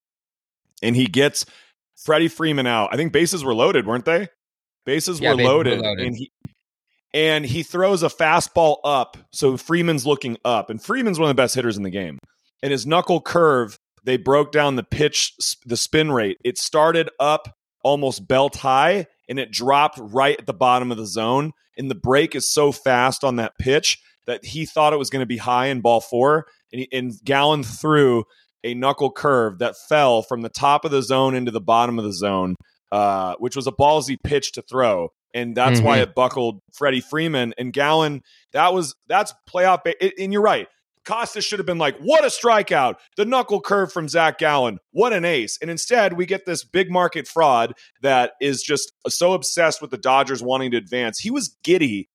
and 0.84 0.98
he 0.98 1.06
gets 1.06 1.46
Freddie 1.96 2.28
Freeman 2.28 2.68
out. 2.68 2.90
I 2.92 2.98
think 2.98 3.14
bases 3.14 3.46
were 3.46 3.56
loaded, 3.56 3.88
weren't 3.88 4.04
they? 4.04 4.28
Bases 4.86 5.22
yeah, 5.22 5.30
were 5.30 5.42
loaded, 5.42 5.80
loaded, 5.80 6.06
and 6.06 6.18
he 6.18 6.32
and 7.14 7.46
he 7.46 7.64
throws 7.64 8.04
a 8.04 8.10
fastball 8.10 8.80
up. 8.84 9.16
So 9.32 9.56
Freeman's 9.56 10.06
looking 10.06 10.36
up, 10.44 10.70
and 10.70 10.84
Freeman's 10.84 11.18
one 11.18 11.30
of 11.30 11.36
the 11.36 11.42
best 11.42 11.56
hitters 11.56 11.78
in 11.78 11.84
the 11.84 11.90
game. 11.90 12.20
And 12.62 12.74
his 12.74 12.86
knuckle 12.86 13.22
curve, 13.22 13.77
they 14.08 14.16
broke 14.16 14.54
down 14.54 14.78
the 14.78 14.84
pitch, 14.84 15.34
the 15.66 15.76
spin 15.76 16.14
rate. 16.14 16.38
It 16.46 16.58
started 16.58 17.10
up 17.20 17.54
almost 17.84 18.26
belt 18.26 18.56
high, 18.56 19.08
and 19.28 19.38
it 19.38 19.52
dropped 19.52 20.00
right 20.02 20.40
at 20.40 20.46
the 20.46 20.54
bottom 20.54 20.92
of 20.92 20.98
the 20.98 21.06
zone. 21.06 21.52
And 21.78 21.92
the 21.92 21.96
break 21.96 22.34
is 22.34 22.50
so 22.50 22.72
fast 22.72 23.26
on 23.26 23.36
that 23.36 23.58
pitch 23.60 24.00
that 24.26 24.46
he 24.46 24.66
thought 24.66 24.94
it 24.94 24.98
was 24.98 25.10
going 25.10 25.24
to 25.24 25.28
be 25.28 25.36
high 25.36 25.66
in 25.66 25.82
ball 25.82 26.00
four, 26.00 26.48
and, 26.72 26.80
he, 26.80 26.88
and 26.94 27.14
Gallen 27.26 27.64
threw 27.64 28.24
a 28.64 28.74
knuckle 28.74 29.12
curve 29.12 29.60
that 29.60 29.76
fell 29.90 30.22
from 30.22 30.42
the 30.42 30.50
top 30.50 30.86
of 30.86 30.92
the 30.92 31.04
zone 31.04 31.36
into 31.36 31.52
the 31.52 31.60
bottom 31.60 32.00
of 32.00 32.06
the 32.06 32.14
zone, 32.14 32.56
uh, 32.94 33.36
which 33.40 33.58
was 33.58 33.68
a 33.68 33.74
ballsy 33.74 34.16
pitch 34.24 34.54
to 34.54 34.62
throw. 34.62 35.10
And 35.34 35.54
that's 35.54 35.80
mm-hmm. 35.80 35.86
why 35.86 35.98
it 35.98 36.16
buckled 36.16 36.62
Freddie 36.74 37.02
Freeman 37.02 37.54
and 37.58 37.74
Gallen. 37.74 38.22
That 38.54 38.74
was 38.74 38.96
that's 39.10 39.34
playoff. 39.50 39.84
Ba- 39.84 40.02
and 40.18 40.32
you're 40.32 40.42
right. 40.42 40.70
Costas 41.08 41.46
should 41.46 41.58
have 41.60 41.66
been 41.66 41.78
like, 41.78 41.98
what 42.00 42.24
a 42.24 42.28
strikeout. 42.28 42.96
The 43.16 43.26
knuckle 43.26 43.62
curve 43.62 43.92
from 43.92 44.10
Zach 44.10 44.38
Gallen. 44.38 44.80
What 44.92 45.14
an 45.14 45.24
ace. 45.24 45.58
And 45.62 45.72
instead, 45.72 46.14
we 46.14 46.26
get 46.26 46.46
this 46.46 46.64
big 46.66 46.92
market 46.92 47.28
fraud 47.28 47.74
that 48.02 48.34
is 48.42 48.62
just 48.62 48.92
so 49.08 49.32
obsessed 49.34 49.82
with 49.82 49.90
the 49.90 49.98
Dodgers 49.98 50.44
wanting 50.44 50.72
to 50.72 50.78
advance. 50.78 51.18
He 51.18 51.32
was 51.32 51.56
giddy 51.64 52.10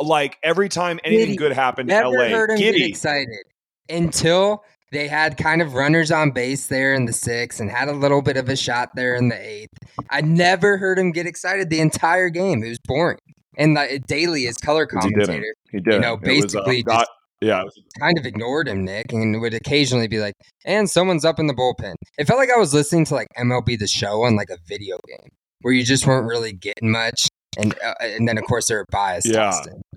like 0.00 0.38
every 0.42 0.68
time 0.68 0.98
anything 1.04 1.26
giddy. 1.26 1.36
good 1.36 1.52
happened 1.52 1.88
Never 1.88 2.24
in 2.24 2.32
LA. 2.32 2.36
Heard 2.36 2.50
him 2.50 2.58
giddy. 2.58 2.78
Get 2.78 2.88
excited 2.88 3.44
until 3.90 4.64
they 4.92 5.08
had 5.08 5.36
kind 5.36 5.60
of 5.60 5.74
runners 5.74 6.10
on 6.10 6.30
base 6.30 6.68
there 6.68 6.94
in 6.94 7.04
the 7.04 7.12
sixth 7.12 7.60
and 7.60 7.70
had 7.70 7.88
a 7.88 7.92
little 7.92 8.22
bit 8.22 8.38
of 8.38 8.48
a 8.48 8.56
shot 8.56 8.94
there 8.94 9.14
in 9.14 9.28
the 9.28 9.38
eighth. 9.38 9.76
I 10.10 10.22
never 10.22 10.78
heard 10.78 10.98
him 10.98 11.12
get 11.12 11.26
excited 11.26 11.68
the 11.68 11.80
entire 11.80 12.30
game. 12.30 12.62
It 12.62 12.70
was 12.70 12.78
boring. 12.78 13.18
And 13.58 13.76
the, 13.76 14.00
Daly, 14.06 14.44
his 14.44 14.56
color 14.56 14.86
commentator, 14.86 15.32
he 15.32 15.38
did. 15.38 15.54
He 15.72 15.80
did. 15.80 15.94
You 15.94 16.00
know, 16.00 16.16
basically 16.16 16.84
was, 16.86 16.94
uh, 16.94 17.04
Yeah, 17.40 17.62
kind 18.00 18.18
of 18.18 18.26
ignored 18.26 18.68
him, 18.68 18.84
Nick, 18.84 19.12
and 19.12 19.40
would 19.40 19.54
occasionally 19.54 20.08
be 20.08 20.18
like, 20.18 20.34
"And 20.64 20.90
someone's 20.90 21.24
up 21.24 21.38
in 21.38 21.46
the 21.46 21.54
bullpen." 21.54 21.94
It 22.18 22.26
felt 22.26 22.38
like 22.38 22.50
I 22.50 22.58
was 22.58 22.74
listening 22.74 23.04
to 23.06 23.14
like 23.14 23.28
MLB 23.38 23.78
the 23.78 23.86
Show 23.86 24.24
on 24.24 24.34
like 24.34 24.50
a 24.50 24.58
video 24.66 24.98
game 25.06 25.30
where 25.60 25.72
you 25.72 25.84
just 25.84 26.06
weren't 26.06 26.26
really 26.26 26.52
getting 26.52 26.90
much, 26.90 27.28
and 27.56 27.74
uh, 27.84 27.94
and 28.00 28.26
then 28.26 28.38
of 28.38 28.44
course 28.44 28.66
there 28.66 28.78
were 28.78 28.86
bias. 28.90 29.24
Yeah, 29.24 29.52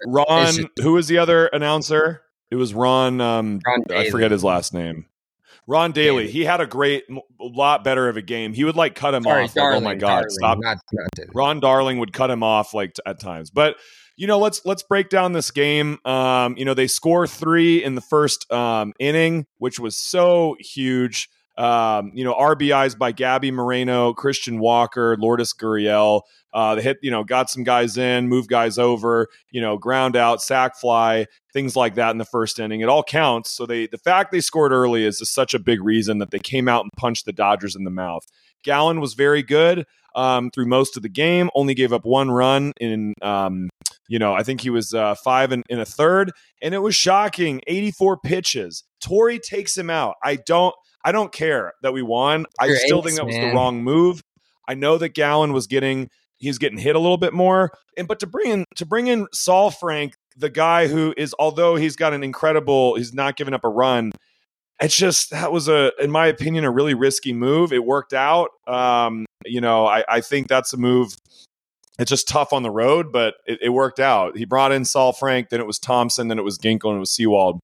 Ron. 0.05 0.53
Just, 0.53 0.67
who 0.81 0.93
was 0.93 1.07
the 1.07 1.17
other 1.17 1.48
announcer? 1.48 2.21
It 2.51 2.57
was 2.57 2.75
Ron. 2.75 3.19
Um, 3.21 3.60
Ron 3.65 3.83
I 3.89 4.10
forget 4.12 4.29
his 4.29 4.43
last 4.43 4.74
name. 4.74 5.07
Ron 5.67 5.91
Daly. 5.91 6.24
Daly. 6.24 6.31
He 6.31 6.43
had 6.43 6.60
a 6.60 6.65
great, 6.65 7.05
a 7.10 7.19
lot 7.39 7.83
better 7.83 8.10
of 8.10 8.17
a 8.17 8.21
game. 8.21 8.53
He 8.53 8.63
would 8.63 8.75
like 8.75 8.93
cut 8.93 9.13
him 9.13 9.24
Sorry, 9.24 9.45
off. 9.45 9.53
Darling, 9.53 9.83
like, 9.83 9.93
oh 9.93 9.95
my 9.95 10.00
god, 10.00 10.07
Darling, 10.07 10.29
stop! 10.29 10.57
Not, 10.60 10.77
not 10.91 11.27
Ron 11.33 11.60
Darling 11.60 12.00
would 12.00 12.13
cut 12.13 12.29
him 12.29 12.43
off 12.43 12.74
like 12.74 12.93
t- 12.93 13.01
at 13.05 13.19
times, 13.19 13.50
but 13.50 13.77
you 14.21 14.27
know, 14.27 14.37
let's 14.37 14.63
let's 14.65 14.83
break 14.83 15.09
down 15.09 15.31
this 15.31 15.49
game. 15.49 15.97
Um, 16.05 16.55
you 16.55 16.63
know, 16.63 16.75
they 16.75 16.85
score 16.85 17.25
three 17.25 17.83
in 17.83 17.95
the 17.95 18.01
first 18.01 18.49
um, 18.51 18.93
inning, 18.99 19.47
which 19.57 19.79
was 19.79 19.97
so 19.97 20.55
huge. 20.59 21.27
Um, 21.57 22.11
you 22.13 22.23
know, 22.23 22.35
RBIs 22.35 22.95
by 22.95 23.13
Gabby 23.13 23.49
Moreno, 23.49 24.13
Christian 24.13 24.59
Walker, 24.59 25.17
Lourdes 25.17 25.55
Gurriel. 25.55 26.21
Uh, 26.53 26.75
they 26.75 26.83
hit, 26.83 26.97
you 27.01 27.09
know, 27.09 27.23
got 27.23 27.49
some 27.49 27.63
guys 27.63 27.97
in, 27.97 28.29
move 28.29 28.47
guys 28.47 28.77
over, 28.77 29.25
you 29.49 29.59
know, 29.59 29.75
ground 29.79 30.15
out, 30.15 30.43
sac 30.43 30.75
fly, 30.75 31.25
things 31.51 31.75
like 31.75 31.95
that 31.95 32.11
in 32.11 32.19
the 32.19 32.25
first 32.25 32.59
inning. 32.59 32.81
It 32.81 32.89
all 32.89 33.03
counts. 33.03 33.49
So 33.49 33.65
they, 33.65 33.87
the 33.87 33.97
fact 33.97 34.31
they 34.31 34.39
scored 34.39 34.71
early 34.71 35.03
is 35.03 35.17
just 35.17 35.33
such 35.33 35.55
a 35.55 35.59
big 35.59 35.83
reason 35.83 36.19
that 36.19 36.29
they 36.29 36.39
came 36.39 36.67
out 36.67 36.83
and 36.83 36.91
punched 36.95 37.25
the 37.25 37.33
Dodgers 37.33 37.75
in 37.75 37.85
the 37.85 37.89
mouth. 37.89 38.27
Gallen 38.63 39.01
was 39.01 39.15
very 39.15 39.41
good 39.41 39.87
um, 40.13 40.51
through 40.51 40.67
most 40.67 40.95
of 40.95 41.01
the 41.01 41.09
game. 41.09 41.49
Only 41.55 41.73
gave 41.73 41.91
up 41.91 42.05
one 42.05 42.29
run 42.29 42.73
in 42.79 43.15
um, 43.23 43.69
you 44.11 44.19
know, 44.19 44.33
I 44.33 44.43
think 44.43 44.59
he 44.59 44.69
was 44.69 44.93
uh, 44.93 45.15
five 45.15 45.53
in, 45.53 45.63
in 45.69 45.79
a 45.79 45.85
third, 45.85 46.33
and 46.61 46.75
it 46.75 46.79
was 46.79 46.93
shocking. 46.93 47.61
84 47.65 48.17
pitches. 48.17 48.83
Torey 49.01 49.41
takes 49.41 49.77
him 49.77 49.89
out. 49.89 50.15
I 50.21 50.35
don't. 50.35 50.75
I 51.03 51.13
don't 51.13 51.31
care 51.31 51.71
that 51.81 51.93
we 51.93 52.01
won. 52.01 52.45
I 52.59 52.65
Your 52.65 52.75
still 52.75 53.01
think 53.01 53.15
that 53.15 53.25
was 53.25 53.35
man. 53.37 53.47
the 53.49 53.55
wrong 53.55 53.83
move. 53.83 54.21
I 54.67 54.73
know 54.73 54.97
that 54.97 55.15
Gallen 55.15 55.53
was 55.53 55.65
getting 55.65 56.09
he's 56.37 56.57
getting 56.57 56.77
hit 56.77 56.97
a 56.97 56.99
little 56.99 57.17
bit 57.17 57.33
more, 57.33 57.71
and 57.97 58.05
but 58.05 58.19
to 58.19 58.27
bring 58.27 58.51
in 58.51 58.65
to 58.75 58.85
bring 58.85 59.07
in 59.07 59.27
Saalfrank, 59.27 60.11
the 60.35 60.49
guy 60.49 60.87
who 60.87 61.13
is 61.15 61.33
although 61.39 61.77
he's 61.77 61.95
got 61.95 62.13
an 62.13 62.21
incredible, 62.21 62.95
he's 62.95 63.13
not 63.13 63.37
giving 63.37 63.53
up 63.53 63.63
a 63.63 63.69
run. 63.69 64.11
It's 64.81 64.97
just 64.97 65.31
that 65.31 65.53
was 65.53 65.69
a, 65.69 65.93
in 66.01 66.11
my 66.11 66.27
opinion, 66.27 66.65
a 66.65 66.71
really 66.71 66.95
risky 66.95 67.31
move. 67.31 67.71
It 67.71 67.85
worked 67.85 68.13
out. 68.13 68.49
Um, 68.67 69.25
you 69.45 69.61
know, 69.61 69.87
I, 69.87 70.03
I 70.07 70.19
think 70.19 70.49
that's 70.49 70.73
a 70.73 70.77
move 70.77 71.15
it's 72.00 72.10
just 72.10 72.27
tough 72.27 72.53
on 72.53 72.63
the 72.63 72.71
road, 72.71 73.12
but 73.12 73.36
it, 73.45 73.60
it, 73.62 73.69
worked 73.69 74.00
out. 74.00 74.38
He 74.38 74.45
brought 74.45 74.71
in 74.71 74.83
Saalfrank, 74.83 75.50
then 75.50 75.60
it 75.60 75.67
was 75.67 75.77
Thompson, 75.77 76.29
then 76.29 76.39
it 76.39 76.43
was 76.43 76.57
Ginkel, 76.57 76.89
and 76.89 76.98
it 76.98 77.00
was 77.00 77.13
Sewald. 77.13 77.60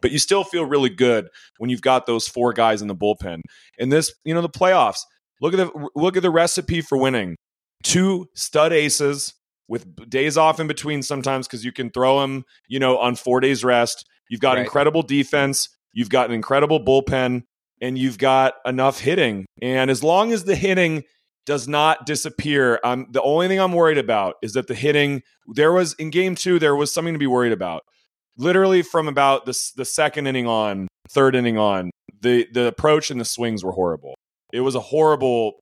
But 0.00 0.10
you 0.12 0.18
still 0.18 0.44
feel 0.44 0.66
really 0.66 0.90
good 0.90 1.28
when 1.58 1.70
you've 1.70 1.80
got 1.80 2.06
those 2.06 2.28
four 2.28 2.52
guys 2.52 2.82
in 2.82 2.88
the 2.88 2.94
bullpen. 2.94 3.40
And 3.78 3.90
this, 3.90 4.12
you 4.24 4.34
know, 4.34 4.42
the 4.42 4.50
playoffs. 4.50 5.00
Look 5.40 5.54
at 5.54 5.56
the 5.56 5.88
look 5.94 6.16
at 6.16 6.22
the 6.22 6.30
recipe 6.30 6.80
for 6.80 6.98
winning. 6.98 7.36
Two 7.82 8.28
stud 8.34 8.72
aces 8.72 9.34
with 9.68 10.08
days 10.08 10.36
off 10.36 10.60
in 10.60 10.66
between 10.66 11.02
sometimes 11.02 11.46
because 11.46 11.64
you 11.64 11.72
can 11.72 11.90
throw 11.90 12.20
them, 12.20 12.44
you 12.68 12.78
know, 12.78 12.98
on 12.98 13.14
four 13.16 13.40
days 13.40 13.64
rest. 13.64 14.06
You've 14.28 14.40
got 14.40 14.56
right. 14.56 14.64
incredible 14.64 15.02
defense. 15.02 15.68
You've 15.92 16.10
got 16.10 16.28
an 16.28 16.34
incredible 16.34 16.84
bullpen, 16.84 17.44
and 17.80 17.96
you've 17.96 18.18
got 18.18 18.54
enough 18.66 19.00
hitting. 19.00 19.46
And 19.62 19.90
as 19.90 20.02
long 20.02 20.32
as 20.32 20.44
the 20.44 20.56
hitting 20.56 21.04
does 21.46 21.68
not 21.68 22.06
disappear. 22.06 22.80
Um, 22.84 23.06
the 23.10 23.22
only 23.22 23.48
thing 23.48 23.60
I'm 23.60 23.72
worried 23.72 23.98
about 23.98 24.36
is 24.42 24.54
that 24.54 24.66
the 24.66 24.74
hitting 24.74 25.22
there 25.46 25.72
was 25.72 25.94
in 25.94 26.10
game 26.10 26.34
two 26.34 26.58
there 26.58 26.74
was 26.74 26.92
something 26.92 27.14
to 27.14 27.18
be 27.18 27.26
worried 27.26 27.52
about. 27.52 27.84
Literally 28.36 28.82
from 28.82 29.08
about 29.08 29.46
the 29.46 29.56
the 29.76 29.84
second 29.84 30.26
inning 30.26 30.46
on, 30.46 30.88
third 31.10 31.36
inning 31.36 31.58
on, 31.58 31.90
the 32.20 32.46
the 32.52 32.66
approach 32.66 33.10
and 33.10 33.20
the 33.20 33.24
swings 33.24 33.64
were 33.64 33.72
horrible. 33.72 34.14
It 34.52 34.60
was 34.60 34.74
a 34.74 34.80
horrible 34.80 35.54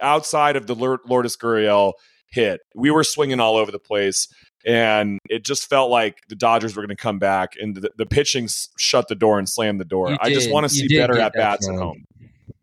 outside 0.00 0.56
of 0.56 0.66
the 0.66 0.74
Lourdes 0.74 1.36
Gurriel 1.36 1.92
hit. 2.30 2.60
We 2.74 2.90
were 2.90 3.04
swinging 3.04 3.40
all 3.40 3.56
over 3.56 3.70
the 3.70 3.78
place, 3.78 4.28
and 4.64 5.18
it 5.28 5.44
just 5.44 5.68
felt 5.68 5.90
like 5.90 6.18
the 6.28 6.34
Dodgers 6.34 6.74
were 6.74 6.82
going 6.82 6.96
to 6.96 7.02
come 7.02 7.18
back, 7.18 7.54
and 7.60 7.76
the, 7.76 7.90
the 7.96 8.06
pitching 8.06 8.48
shut 8.78 9.08
the 9.08 9.14
door 9.14 9.38
and 9.38 9.48
slammed 9.48 9.80
the 9.80 9.84
door. 9.84 10.16
I 10.20 10.32
just 10.32 10.50
want 10.50 10.64
to 10.64 10.68
see 10.68 10.88
better 10.96 11.18
at 11.18 11.34
bats 11.34 11.68
at 11.68 11.74
home. 11.74 12.04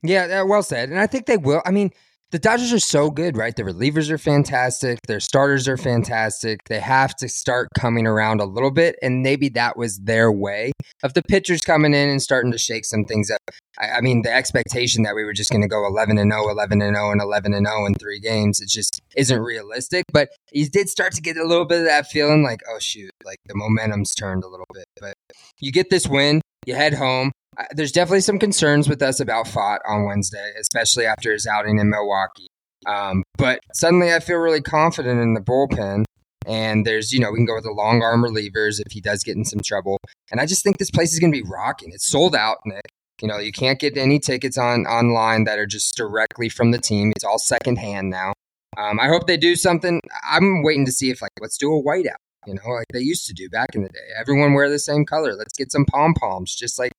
Yeah, 0.03 0.41
well 0.43 0.63
said, 0.63 0.89
and 0.89 0.99
I 0.99 1.05
think 1.05 1.27
they 1.27 1.37
will. 1.37 1.61
I 1.65 1.71
mean 1.71 1.91
the 2.31 2.39
Dodgers 2.39 2.71
are 2.71 2.79
so 2.79 3.11
good, 3.11 3.35
right? 3.35 3.53
The 3.53 3.63
relievers 3.63 4.09
are 4.09 4.17
fantastic. 4.17 4.99
Their 5.05 5.19
starters 5.19 5.67
are 5.67 5.75
fantastic. 5.75 6.61
They 6.69 6.79
have 6.79 7.13
to 7.17 7.27
start 7.27 7.67
coming 7.77 8.07
around 8.07 8.39
a 8.39 8.45
little 8.45 8.71
bit, 8.71 8.95
and 9.01 9.21
maybe 9.21 9.49
that 9.49 9.77
was 9.77 9.99
their 9.99 10.31
way 10.31 10.71
of 11.03 11.13
the 11.13 11.23
pitchers 11.23 11.61
coming 11.61 11.93
in 11.93 12.09
and 12.09 12.21
starting 12.21 12.53
to 12.53 12.57
shake 12.57 12.85
some 12.85 13.03
things 13.03 13.29
up. 13.29 13.41
I, 13.77 13.97
I 13.97 14.01
mean, 14.01 14.21
the 14.21 14.33
expectation 14.33 15.03
that 15.03 15.13
we 15.13 15.25
were 15.25 15.33
just 15.33 15.49
going 15.49 15.61
to 15.61 15.67
go 15.67 15.85
11 15.85 16.17
and 16.17 16.31
0, 16.31 16.49
11 16.49 16.81
and 16.81 16.95
0, 16.95 17.11
and 17.11 17.21
11 17.21 17.53
and 17.53 17.67
0 17.67 17.85
in 17.85 17.95
three 17.95 18.19
games, 18.19 18.61
it 18.61 18.69
just 18.69 19.01
isn't 19.17 19.39
realistic. 19.39 20.05
But 20.13 20.29
he 20.51 20.65
did 20.65 20.89
start 20.89 21.11
to 21.13 21.21
get 21.21 21.35
a 21.35 21.45
little 21.45 21.65
bit 21.65 21.79
of 21.79 21.85
that 21.85 22.07
feeling 22.07 22.43
like, 22.43 22.61
oh, 22.69 22.79
shoot, 22.79 23.11
like 23.25 23.39
the 23.47 23.55
momentum's 23.55 24.15
turned 24.15 24.45
a 24.45 24.47
little 24.47 24.67
bit. 24.73 24.85
But 25.01 25.15
you 25.59 25.73
get 25.73 25.89
this 25.89 26.07
win, 26.07 26.41
you 26.65 26.75
head 26.75 26.93
home 26.93 27.31
there's 27.73 27.91
definitely 27.91 28.21
some 28.21 28.39
concerns 28.39 28.87
with 28.87 29.01
us 29.01 29.19
about 29.19 29.45
Pfaadt 29.45 29.79
on 29.87 30.05
Wednesday, 30.05 30.51
especially 30.59 31.05
after 31.05 31.33
his 31.33 31.45
outing 31.45 31.79
in 31.79 31.89
Milwaukee. 31.89 32.47
Um, 32.85 33.23
but 33.37 33.59
suddenly 33.73 34.13
I 34.13 34.19
feel 34.19 34.37
really 34.37 34.61
confident 34.61 35.19
in 35.21 35.33
the 35.33 35.41
bullpen. 35.41 36.05
And 36.47 36.87
there's, 36.87 37.11
you 37.11 37.19
know, 37.19 37.29
we 37.31 37.37
can 37.37 37.45
go 37.45 37.55
with 37.55 37.65
the 37.65 37.71
long 37.71 38.01
arm 38.01 38.23
relievers 38.23 38.79
if 38.83 38.91
he 38.91 38.99
does 38.99 39.23
get 39.23 39.37
in 39.37 39.45
some 39.45 39.59
trouble. 39.63 39.99
And 40.31 40.41
I 40.41 40.47
just 40.47 40.63
think 40.63 40.77
this 40.77 40.89
place 40.89 41.13
is 41.13 41.19
going 41.19 41.31
to 41.31 41.43
be 41.43 41.47
rocking. 41.47 41.91
It's 41.93 42.09
sold 42.09 42.35
out, 42.35 42.57
Nick. 42.65 42.85
You 43.21 43.27
know, 43.27 43.37
you 43.37 43.51
can't 43.51 43.79
get 43.79 43.95
any 43.95 44.17
tickets 44.17 44.57
on 44.57 44.87
online 44.87 45.43
that 45.43 45.59
are 45.59 45.67
just 45.67 45.95
directly 45.95 46.49
from 46.49 46.71
the 46.71 46.79
team. 46.79 47.11
It's 47.15 47.23
all 47.23 47.37
secondhand 47.37 48.09
now. 48.09 48.33
Um, 48.77 48.99
I 48.99 49.07
hope 49.07 49.27
they 49.27 49.37
do 49.37 49.55
something. 49.55 50.01
I'm 50.27 50.63
waiting 50.63 50.85
to 50.87 50.91
see 50.91 51.11
if, 51.11 51.21
like, 51.21 51.31
let's 51.39 51.57
do 51.57 51.71
a 51.71 51.83
whiteout 51.83 52.15
you 52.47 52.55
know, 52.55 52.71
like 52.71 52.87
they 52.91 52.99
used 52.99 53.27
to 53.27 53.33
do 53.33 53.49
back 53.49 53.75
in 53.75 53.83
the 53.83 53.89
day. 53.89 53.99
Everyone 54.19 54.53
wear 54.53 54.69
the 54.69 54.79
same 54.79 55.05
color. 55.05 55.35
Let's 55.35 55.53
get 55.57 55.71
some 55.71 55.85
pom 55.85 56.13
poms, 56.13 56.55
just 56.55 56.79
like 56.79 56.91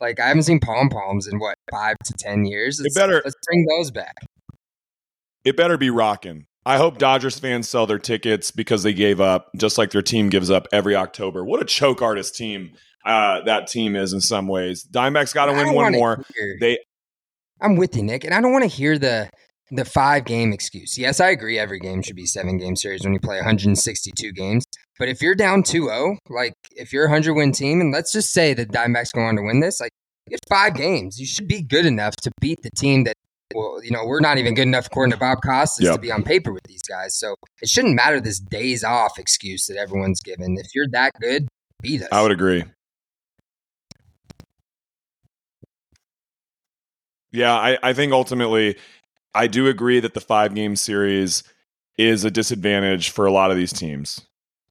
like 0.00 0.20
I 0.20 0.28
haven't 0.28 0.44
seen 0.44 0.60
pom 0.60 0.88
poms 0.88 1.26
in 1.26 1.38
what 1.38 1.56
five 1.70 1.96
to 2.04 2.12
ten 2.14 2.44
years. 2.44 2.80
It's, 2.80 2.96
it 2.96 2.98
better 2.98 3.22
let's 3.24 3.36
bring 3.46 3.66
those 3.66 3.90
back. 3.90 4.16
It 5.44 5.56
better 5.56 5.76
be 5.76 5.90
rocking. 5.90 6.46
I 6.66 6.76
hope 6.76 6.98
Dodgers 6.98 7.38
fans 7.38 7.68
sell 7.68 7.86
their 7.86 7.98
tickets 7.98 8.50
because 8.50 8.82
they 8.82 8.92
gave 8.92 9.20
up, 9.20 9.48
just 9.56 9.78
like 9.78 9.90
their 9.90 10.02
team 10.02 10.28
gives 10.28 10.50
up 10.50 10.66
every 10.70 10.94
October. 10.94 11.44
What 11.44 11.62
a 11.62 11.64
choke 11.64 12.02
artist 12.02 12.36
team 12.36 12.72
uh, 13.06 13.42
that 13.44 13.68
team 13.68 13.96
is 13.96 14.12
in 14.12 14.20
some 14.20 14.48
ways. 14.48 14.84
Diamondbacks 14.84 15.32
got 15.32 15.46
to 15.46 15.52
win 15.52 15.74
one 15.74 15.92
more. 15.92 16.22
Hear, 16.36 16.56
they, 16.60 16.78
I'm 17.60 17.76
with 17.76 17.96
you, 17.96 18.02
Nick, 18.02 18.24
and 18.24 18.34
I 18.34 18.40
don't 18.40 18.52
want 18.52 18.64
to 18.64 18.68
hear 18.68 18.98
the 18.98 19.30
the 19.70 19.84
five 19.84 20.24
game 20.24 20.52
excuse. 20.52 20.96
Yes, 20.96 21.20
I 21.20 21.28
agree. 21.28 21.58
Every 21.58 21.78
game 21.78 22.02
should 22.02 22.16
be 22.16 22.26
seven 22.26 22.58
game 22.58 22.76
series 22.76 23.04
when 23.04 23.12
you 23.12 23.20
play 23.20 23.36
162 23.36 24.32
games. 24.32 24.64
But 24.98 25.08
if 25.08 25.22
you're 25.22 25.34
down 25.34 25.62
2-0, 25.62 26.16
like 26.28 26.54
if 26.72 26.92
you're 26.92 27.04
a 27.04 27.08
100 27.08 27.34
win 27.34 27.52
team, 27.52 27.80
and 27.80 27.92
let's 27.92 28.12
just 28.12 28.32
say 28.32 28.54
the 28.54 28.66
Diamondbacks 28.66 29.12
go 29.12 29.20
on 29.20 29.36
to 29.36 29.42
win 29.42 29.60
this, 29.60 29.80
like 29.80 29.92
it's 30.26 30.46
five 30.48 30.74
games. 30.74 31.18
You 31.18 31.26
should 31.26 31.48
be 31.48 31.62
good 31.62 31.86
enough 31.86 32.16
to 32.22 32.30
beat 32.40 32.62
the 32.62 32.70
team 32.70 33.04
that. 33.04 33.14
Well, 33.54 33.82
you 33.82 33.90
know, 33.90 34.04
we're 34.04 34.20
not 34.20 34.36
even 34.36 34.52
good 34.52 34.66
enough, 34.66 34.88
according 34.88 35.12
to 35.12 35.16
Bob 35.16 35.38
Costas, 35.42 35.82
yep. 35.82 35.94
to 35.94 36.00
be 36.02 36.12
on 36.12 36.22
paper 36.22 36.52
with 36.52 36.64
these 36.64 36.82
guys. 36.82 37.18
So 37.18 37.34
it 37.62 37.70
shouldn't 37.70 37.94
matter 37.94 38.20
this 38.20 38.38
days 38.38 38.84
off 38.84 39.18
excuse 39.18 39.64
that 39.68 39.78
everyone's 39.78 40.20
given. 40.20 40.58
If 40.58 40.66
you're 40.74 40.88
that 40.92 41.12
good, 41.18 41.48
beat 41.80 42.02
us. 42.02 42.08
I 42.12 42.20
would 42.20 42.30
agree. 42.30 42.64
Yeah, 47.30 47.54
I, 47.54 47.78
I 47.82 47.92
think 47.92 48.12
ultimately 48.12 48.76
I 49.34 49.46
do 49.46 49.66
agree 49.66 50.00
that 50.00 50.14
the 50.14 50.20
five 50.20 50.54
game 50.54 50.76
series 50.76 51.42
is 51.96 52.24
a 52.24 52.30
disadvantage 52.30 53.10
for 53.10 53.26
a 53.26 53.32
lot 53.32 53.50
of 53.50 53.56
these 53.56 53.72
teams. 53.72 54.20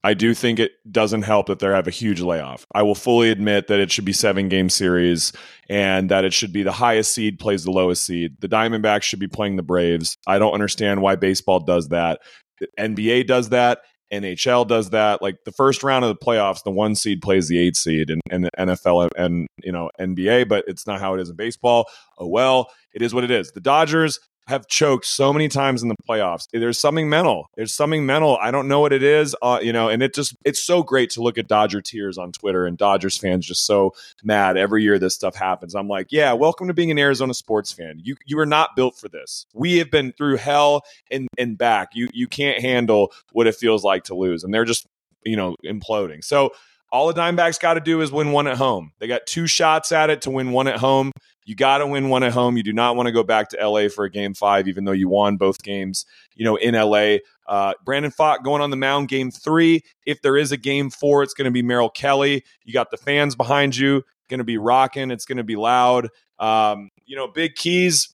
I 0.03 0.13
do 0.13 0.33
think 0.33 0.59
it 0.59 0.71
doesn't 0.89 1.23
help 1.23 1.47
that 1.47 1.59
they 1.59 1.67
have 1.67 1.87
a 1.87 1.91
huge 1.91 2.21
layoff. 2.21 2.65
I 2.73 2.83
will 2.83 2.95
fully 2.95 3.29
admit 3.29 3.67
that 3.67 3.79
it 3.79 3.91
should 3.91 4.05
be 4.05 4.13
seven 4.13 4.47
game 4.47 4.69
series 4.69 5.33
and 5.69 6.09
that 6.09 6.23
it 6.23 6.33
should 6.33 6.53
be 6.53 6.63
the 6.63 6.71
highest 6.71 7.13
seed 7.13 7.39
plays 7.39 7.63
the 7.65 7.71
lowest 7.71 8.05
seed. 8.05 8.37
The 8.39 8.47
Diamondbacks 8.47 9.03
should 9.03 9.19
be 9.19 9.27
playing 9.27 9.57
the 9.57 9.63
Braves. 9.63 10.15
I 10.25 10.39
don't 10.39 10.53
understand 10.53 11.01
why 11.01 11.17
baseball 11.17 11.59
does 11.59 11.89
that. 11.89 12.21
The 12.59 12.67
NBA 12.79 13.27
does 13.27 13.49
that. 13.49 13.79
NHL 14.13 14.67
does 14.67 14.91
that. 14.91 15.21
Like 15.21 15.43
the 15.43 15.51
first 15.51 15.83
round 15.83 16.05
of 16.05 16.09
the 16.09 16.25
playoffs, 16.25 16.63
the 16.63 16.71
one 16.71 16.95
seed 16.95 17.21
plays 17.21 17.49
the 17.49 17.59
eight 17.59 17.75
seed 17.75 18.09
in, 18.09 18.21
in 18.31 18.49
NFL 18.57 19.09
and 19.17 19.47
you 19.63 19.71
know 19.71 19.89
NBA, 19.99 20.47
but 20.47 20.63
it's 20.67 20.87
not 20.87 21.01
how 21.01 21.13
it 21.13 21.19
is 21.19 21.29
in 21.29 21.35
baseball. 21.35 21.89
Oh 22.17 22.27
well, 22.27 22.71
it 22.93 23.01
is 23.01 23.13
what 23.13 23.25
it 23.25 23.31
is. 23.31 23.51
The 23.51 23.59
Dodgers 23.59 24.19
have 24.47 24.65
choked 24.67 25.05
so 25.05 25.33
many 25.33 25.49
times 25.49 25.83
in 25.83 25.89
the 25.89 25.95
playoffs. 26.09 26.47
There's 26.53 26.79
something 26.79 27.09
mental. 27.09 27.49
There's 27.55 27.73
something 27.73 28.05
mental. 28.05 28.37
I 28.41 28.49
don't 28.49 28.67
know 28.69 28.79
what 28.79 28.93
it 28.93 29.03
is, 29.03 29.35
uh, 29.41 29.59
you 29.61 29.73
know. 29.73 29.89
And 29.89 30.01
it 30.01 30.13
just 30.13 30.35
it's 30.45 30.63
so 30.63 30.83
great 30.83 31.09
to 31.11 31.21
look 31.21 31.37
at 31.37 31.47
Dodger 31.47 31.81
tears 31.81 32.17
on 32.17 32.31
Twitter 32.31 32.65
and 32.65 32.77
Dodgers 32.77 33.17
fans 33.17 33.45
just 33.45 33.65
so 33.65 33.93
mad 34.23 34.55
every 34.55 34.83
year 34.83 34.97
this 34.99 35.15
stuff 35.15 35.35
happens. 35.35 35.75
I'm 35.75 35.89
like, 35.89 36.07
yeah, 36.11 36.31
welcome 36.33 36.67
to 36.67 36.73
being 36.73 36.91
an 36.91 36.97
Arizona 36.97 37.33
sports 37.33 37.71
fan. 37.73 37.99
You 38.01 38.15
you 38.25 38.39
are 38.39 38.45
not 38.45 38.75
built 38.75 38.95
for 38.97 39.09
this. 39.09 39.45
We 39.53 39.77
have 39.79 39.91
been 39.91 40.13
through 40.13 40.37
hell 40.37 40.83
and 41.11 41.27
and 41.37 41.57
back. 41.57 41.89
You 41.93 42.07
you 42.13 42.27
can't 42.27 42.61
handle 42.61 43.11
what 43.33 43.47
it 43.47 43.55
feels 43.55 43.83
like 43.83 44.05
to 44.05 44.15
lose, 44.15 44.43
and 44.45 44.53
they're 44.53 44.65
just 44.65 44.87
you 45.25 45.35
know 45.35 45.57
imploding. 45.65 46.23
So 46.23 46.51
All 46.89 47.07
the 47.11 47.19
Diamondbacks 47.19 47.59
got 47.59 47.73
to 47.73 47.81
do 47.81 47.99
is 47.99 48.13
win 48.13 48.31
one 48.31 48.47
at 48.47 48.55
home. 48.57 48.93
They 48.99 49.07
got 49.07 49.25
two 49.25 49.45
shots 49.45 49.91
at 49.91 50.09
it 50.09 50.21
to 50.21 50.29
win 50.31 50.51
one 50.53 50.67
at 50.67 50.77
home. 50.77 51.11
You 51.47 51.55
got 51.55 51.77
to 51.77 51.87
win 51.87 52.09
one 52.09 52.23
at 52.23 52.33
home. 52.33 52.57
You 52.57 52.63
do 52.63 52.73
not 52.73 52.97
want 52.97 53.07
to 53.07 53.13
go 53.13 53.23
back 53.23 53.47
to 53.49 53.69
LA 53.69 53.87
for 53.87 54.03
a 54.03 54.09
game 54.11 54.33
five, 54.33 54.67
even 54.67 54.83
though 54.83 54.91
you 54.91 55.07
won 55.07 55.37
both 55.37 55.63
games, 55.63 56.05
you 56.35 56.43
know, 56.43 56.57
in 56.57 56.75
LA. 56.75 57.19
Uh, 57.47 57.73
Brandon 57.85 58.11
Pfaadt 58.11 58.43
going 58.43 58.61
on 58.61 58.69
the 58.69 58.75
mound 58.75 59.07
game 59.07 59.31
three. 59.31 59.81
If 60.05 60.21
there 60.21 60.35
is 60.35 60.51
a 60.51 60.57
game 60.57 60.89
four, 60.89 61.23
it's 61.23 61.33
going 61.33 61.45
to 61.45 61.51
be 61.51 61.61
Merrill 61.61 61.89
Kelly. 61.89 62.43
You 62.65 62.73
got 62.73 62.91
the 62.91 62.97
fans 62.97 63.33
behind 63.33 63.77
you, 63.77 64.03
going 64.29 64.39
to 64.39 64.43
be 64.43 64.57
rocking. 64.57 65.09
It's 65.09 65.23
going 65.23 65.37
to 65.37 65.43
be 65.45 65.55
loud. 65.55 66.09
Um, 66.37 66.89
you 67.05 67.15
know, 67.15 67.29
big 67.29 67.55
keys. 67.55 68.09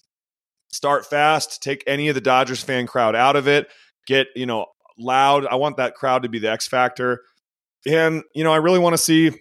Start 0.71 1.03
fast. 1.03 1.63
Take 1.63 1.83
any 1.87 2.09
of 2.09 2.15
the 2.15 2.21
Dodgers 2.21 2.61
fan 2.61 2.85
crowd 2.85 3.15
out 3.15 3.35
of 3.35 3.47
it. 3.47 3.67
Get 4.05 4.27
you 4.35 4.45
know 4.45 4.67
loud. 4.95 5.47
I 5.47 5.55
want 5.55 5.77
that 5.77 5.95
crowd 5.95 6.21
to 6.21 6.29
be 6.29 6.37
the 6.37 6.51
X 6.51 6.67
factor. 6.67 7.23
And, 7.85 8.23
you 8.33 8.43
know, 8.43 8.53
I 8.53 8.57
really 8.57 8.79
want 8.79 8.93
to 8.93 8.97
see 8.97 9.31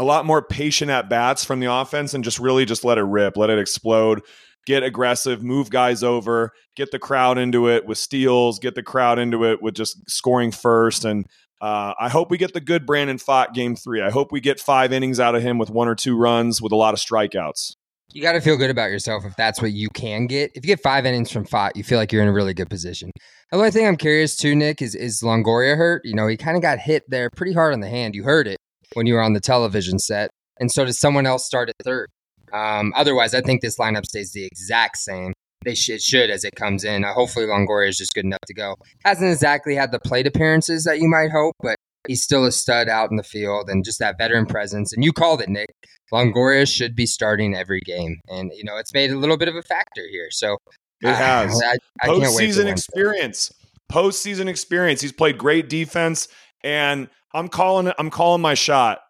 a 0.00 0.04
lot 0.04 0.24
more 0.24 0.40
patient 0.40 0.90
at 0.90 1.10
bats 1.10 1.44
from 1.44 1.60
the 1.60 1.70
offense 1.70 2.14
and 2.14 2.24
just 2.24 2.38
really 2.38 2.64
just 2.64 2.84
let 2.84 2.96
it 2.96 3.02
rip, 3.02 3.36
let 3.36 3.50
it 3.50 3.58
explode, 3.58 4.22
get 4.66 4.82
aggressive, 4.82 5.42
move 5.42 5.68
guys 5.68 6.02
over, 6.02 6.52
get 6.74 6.90
the 6.90 6.98
crowd 6.98 7.36
into 7.36 7.68
it 7.68 7.84
with 7.84 7.98
steals, 7.98 8.58
get 8.58 8.74
the 8.74 8.82
crowd 8.82 9.18
into 9.18 9.44
it 9.44 9.60
with 9.60 9.74
just 9.74 10.10
scoring 10.10 10.52
first. 10.52 11.04
And 11.04 11.26
uh, 11.60 11.92
I 12.00 12.08
hope 12.08 12.30
we 12.30 12.38
get 12.38 12.54
the 12.54 12.62
good 12.62 12.86
Brandon 12.86 13.18
Pfaadt 13.18 13.52
game 13.52 13.76
three. 13.76 14.00
I 14.00 14.08
hope 14.08 14.32
we 14.32 14.40
get 14.40 14.58
five 14.58 14.90
innings 14.90 15.20
out 15.20 15.34
of 15.34 15.42
him 15.42 15.58
with 15.58 15.68
one 15.68 15.86
or 15.86 15.94
two 15.94 16.16
runs 16.16 16.62
with 16.62 16.72
a 16.72 16.76
lot 16.76 16.94
of 16.94 17.00
strikeouts. 17.00 17.76
You 18.14 18.22
got 18.22 18.32
to 18.32 18.40
feel 18.40 18.56
good 18.56 18.70
about 18.70 18.90
yourself 18.90 19.26
if 19.26 19.36
that's 19.36 19.60
what 19.60 19.72
you 19.72 19.90
can 19.90 20.26
get. 20.26 20.50
If 20.54 20.64
you 20.64 20.68
get 20.68 20.82
five 20.82 21.04
innings 21.04 21.30
from 21.30 21.44
Pfaadt, 21.44 21.72
you 21.76 21.84
feel 21.84 21.98
like 21.98 22.10
you're 22.10 22.22
in 22.22 22.28
a 22.28 22.32
really 22.32 22.54
good 22.54 22.70
position. 22.70 23.10
The 23.50 23.58
only 23.58 23.70
thing 23.70 23.86
I'm 23.86 23.98
curious 23.98 24.34
too, 24.34 24.56
Nick, 24.56 24.80
is 24.80 24.94
is 24.94 25.20
Longoria 25.20 25.76
hurt? 25.76 26.00
You 26.06 26.14
know, 26.14 26.26
he 26.26 26.38
kind 26.38 26.56
of 26.56 26.62
got 26.62 26.78
hit 26.78 27.04
there 27.10 27.28
pretty 27.28 27.52
hard 27.52 27.74
on 27.74 27.80
the 27.80 27.88
hand. 27.88 28.14
You 28.14 28.24
heard 28.24 28.48
it 28.48 28.56
when 28.94 29.06
you 29.06 29.14
were 29.14 29.22
on 29.22 29.32
the 29.32 29.40
television 29.40 29.98
set, 29.98 30.30
and 30.58 30.70
so 30.70 30.84
does 30.84 30.98
someone 30.98 31.26
else 31.26 31.46
start 31.46 31.68
at 31.68 31.74
third. 31.84 32.08
Um, 32.52 32.92
otherwise, 32.96 33.34
I 33.34 33.40
think 33.40 33.60
this 33.62 33.78
lineup 33.78 34.04
stays 34.04 34.32
the 34.32 34.44
exact 34.44 34.96
same. 34.98 35.32
They 35.64 35.74
should, 35.74 36.00
should 36.00 36.30
as 36.30 36.44
it 36.44 36.54
comes 36.56 36.84
in. 36.84 37.04
Uh, 37.04 37.12
hopefully, 37.12 37.46
Longoria 37.46 37.88
is 37.88 37.98
just 37.98 38.14
good 38.14 38.24
enough 38.24 38.40
to 38.46 38.54
go. 38.54 38.76
Hasn't 39.04 39.30
exactly 39.30 39.74
had 39.74 39.92
the 39.92 40.00
plate 40.00 40.26
appearances 40.26 40.84
that 40.84 41.00
you 41.00 41.08
might 41.08 41.30
hope, 41.30 41.54
but 41.62 41.76
he's 42.08 42.22
still 42.22 42.44
a 42.46 42.52
stud 42.52 42.88
out 42.88 43.10
in 43.10 43.16
the 43.16 43.22
field 43.22 43.68
and 43.68 43.84
just 43.84 43.98
that 43.98 44.16
veteran 44.18 44.46
presence. 44.46 44.92
And 44.92 45.04
you 45.04 45.12
called 45.12 45.40
it, 45.42 45.48
Nick. 45.48 45.68
Longoria 46.12 46.66
should 46.66 46.96
be 46.96 47.06
starting 47.06 47.54
every 47.54 47.80
game, 47.80 48.20
and 48.28 48.50
you 48.54 48.64
know 48.64 48.76
it's 48.76 48.92
made 48.92 49.10
a 49.10 49.16
little 49.16 49.36
bit 49.36 49.48
of 49.48 49.54
a 49.54 49.62
factor 49.62 50.02
here. 50.10 50.28
So 50.30 50.56
it 51.02 51.08
has 51.14 51.62
I, 51.62 51.76
I 52.02 52.08
postseason 52.08 52.66
experience. 52.66 53.52
Postseason 53.92 54.48
experience. 54.48 55.00
He's 55.00 55.12
played 55.12 55.38
great 55.38 55.68
defense, 55.68 56.26
and 56.64 57.08
I'm 57.32 57.48
calling 57.48 57.86
it. 57.88 57.94
I'm 57.98 58.10
calling 58.10 58.42
my 58.42 58.54
shot. 58.54 59.00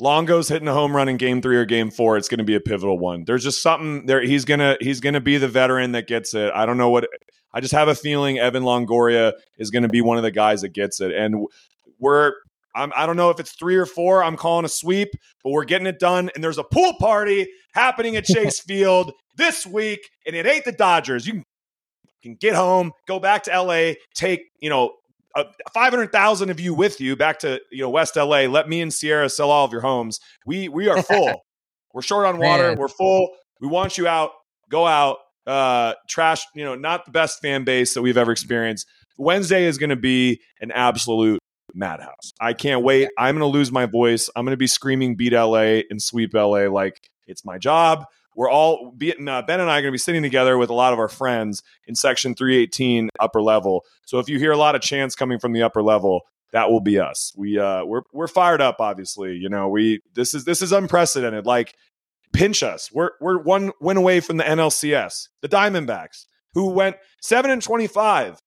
Longo's 0.00 0.48
hitting 0.48 0.68
a 0.68 0.72
home 0.72 0.96
run 0.96 1.08
in 1.08 1.16
game 1.16 1.42
three 1.42 1.56
or 1.56 1.64
game 1.64 1.90
four. 1.90 2.16
It's 2.16 2.28
going 2.28 2.38
to 2.38 2.44
be 2.44 2.54
a 2.54 2.60
pivotal 2.60 2.98
one. 2.98 3.24
There's 3.24 3.44
just 3.44 3.62
something 3.62 4.06
there. 4.06 4.22
He's 4.22 4.44
gonna 4.44 4.76
he's 4.80 5.00
gonna 5.00 5.20
be 5.20 5.38
the 5.38 5.48
veteran 5.48 5.92
that 5.92 6.06
gets 6.08 6.34
it. 6.34 6.50
I 6.54 6.66
don't 6.66 6.78
know 6.78 6.90
what. 6.90 7.08
I 7.52 7.60
just 7.60 7.74
have 7.74 7.88
a 7.88 7.94
feeling 7.94 8.38
Evan 8.38 8.62
Longoria 8.62 9.34
is 9.58 9.70
going 9.70 9.82
to 9.82 9.88
be 9.88 10.00
one 10.00 10.16
of 10.16 10.22
the 10.22 10.30
guys 10.30 10.62
that 10.62 10.70
gets 10.70 11.00
it, 11.00 11.12
and 11.12 11.46
we're 11.98 12.32
I'm, 12.74 12.92
I 12.96 13.02
do 13.02 13.08
not 13.08 13.16
know 13.16 13.30
if 13.30 13.40
it's 13.40 13.52
three 13.52 13.76
or 13.76 13.86
four. 13.86 14.24
I'm 14.24 14.36
calling 14.36 14.64
a 14.64 14.68
sweep, 14.68 15.10
but 15.44 15.50
we're 15.50 15.64
getting 15.64 15.86
it 15.86 15.98
done. 15.98 16.30
And 16.34 16.42
there's 16.42 16.58
a 16.58 16.64
pool 16.64 16.94
party 16.98 17.48
happening 17.74 18.16
at 18.16 18.24
Chase 18.24 18.60
Field 18.66 19.12
this 19.36 19.66
week, 19.66 20.08
and 20.26 20.34
it 20.34 20.46
ain't 20.46 20.64
the 20.64 20.72
Dodgers. 20.72 21.26
You 21.26 21.34
can, 21.34 21.44
you 22.22 22.30
can 22.30 22.34
get 22.36 22.54
home, 22.54 22.92
go 23.06 23.18
back 23.20 23.42
to 23.44 23.62
LA, 23.62 23.92
take 24.14 24.42
you 24.60 24.70
know 24.70 24.94
uh, 25.34 25.44
500,000 25.72 26.50
of 26.50 26.60
you 26.60 26.74
with 26.74 27.00
you 27.00 27.16
back 27.16 27.38
to 27.40 27.60
you 27.70 27.82
know 27.82 27.90
West 27.90 28.16
LA. 28.16 28.42
Let 28.42 28.68
me 28.68 28.80
and 28.80 28.92
Sierra 28.92 29.28
sell 29.28 29.50
all 29.50 29.64
of 29.64 29.72
your 29.72 29.80
homes. 29.80 30.20
We 30.46 30.68
we 30.68 30.88
are 30.88 31.02
full. 31.02 31.44
we're 31.94 32.02
short 32.02 32.26
on 32.26 32.38
water. 32.38 32.68
Man. 32.68 32.78
We're 32.78 32.88
full. 32.88 33.30
We 33.60 33.68
want 33.68 33.98
you 33.98 34.06
out. 34.06 34.30
Go 34.68 34.86
out. 34.86 35.18
Uh, 35.46 35.94
trash. 36.08 36.44
You 36.54 36.64
know, 36.64 36.74
not 36.74 37.04
the 37.06 37.12
best 37.12 37.40
fan 37.40 37.64
base 37.64 37.94
that 37.94 38.02
we've 38.02 38.18
ever 38.18 38.32
experienced. 38.32 38.86
Wednesday 39.18 39.64
is 39.64 39.78
going 39.78 39.90
to 39.90 39.96
be 39.96 40.40
an 40.60 40.70
absolute 40.70 41.38
madhouse. 41.74 42.32
I 42.40 42.52
can't 42.52 42.82
wait. 42.82 43.08
I'm 43.18 43.36
going 43.36 43.50
to 43.50 43.56
lose 43.58 43.72
my 43.72 43.86
voice. 43.86 44.28
I'm 44.34 44.44
going 44.44 44.52
to 44.52 44.58
be 44.58 44.66
screaming 44.66 45.16
beat 45.16 45.32
LA 45.32 45.82
and 45.90 46.02
sweep 46.02 46.34
LA 46.34 46.66
like 46.66 47.10
it's 47.26 47.44
my 47.44 47.58
job. 47.58 48.04
We're 48.34 48.50
all 48.50 48.94
uh, 49.00 49.42
Ben 49.42 49.60
and 49.60 49.70
I 49.70 49.78
are 49.78 49.82
going 49.82 49.84
to 49.84 49.92
be 49.92 49.98
sitting 49.98 50.22
together 50.22 50.56
with 50.56 50.70
a 50.70 50.74
lot 50.74 50.92
of 50.92 50.98
our 50.98 51.08
friends 51.08 51.62
in 51.86 51.94
section 51.94 52.34
318 52.34 53.10
upper 53.20 53.42
level. 53.42 53.84
So 54.06 54.18
if 54.18 54.28
you 54.28 54.38
hear 54.38 54.52
a 54.52 54.56
lot 54.56 54.74
of 54.74 54.80
chants 54.80 55.14
coming 55.14 55.38
from 55.38 55.52
the 55.52 55.62
upper 55.62 55.82
level, 55.82 56.22
that 56.52 56.70
will 56.70 56.80
be 56.80 56.98
us. 56.98 57.32
We 57.36 57.58
uh 57.58 57.84
we're 57.84 58.02
we're 58.12 58.28
fired 58.28 58.60
up 58.60 58.76
obviously. 58.78 59.34
You 59.34 59.48
know, 59.48 59.68
we 59.68 60.00
this 60.14 60.34
is 60.34 60.44
this 60.44 60.62
is 60.62 60.72
unprecedented. 60.72 61.46
Like 61.46 61.74
pinch 62.32 62.62
us. 62.62 62.90
We're 62.92 63.10
we're 63.20 63.38
one 63.38 63.72
win 63.80 63.96
away 63.96 64.20
from 64.20 64.36
the 64.36 64.44
NLCS. 64.44 65.28
The 65.40 65.48
Diamondbacks 65.48 66.26
who 66.54 66.70
went 66.70 66.96
7 67.22 67.50
and 67.50 67.62
25 67.62 68.38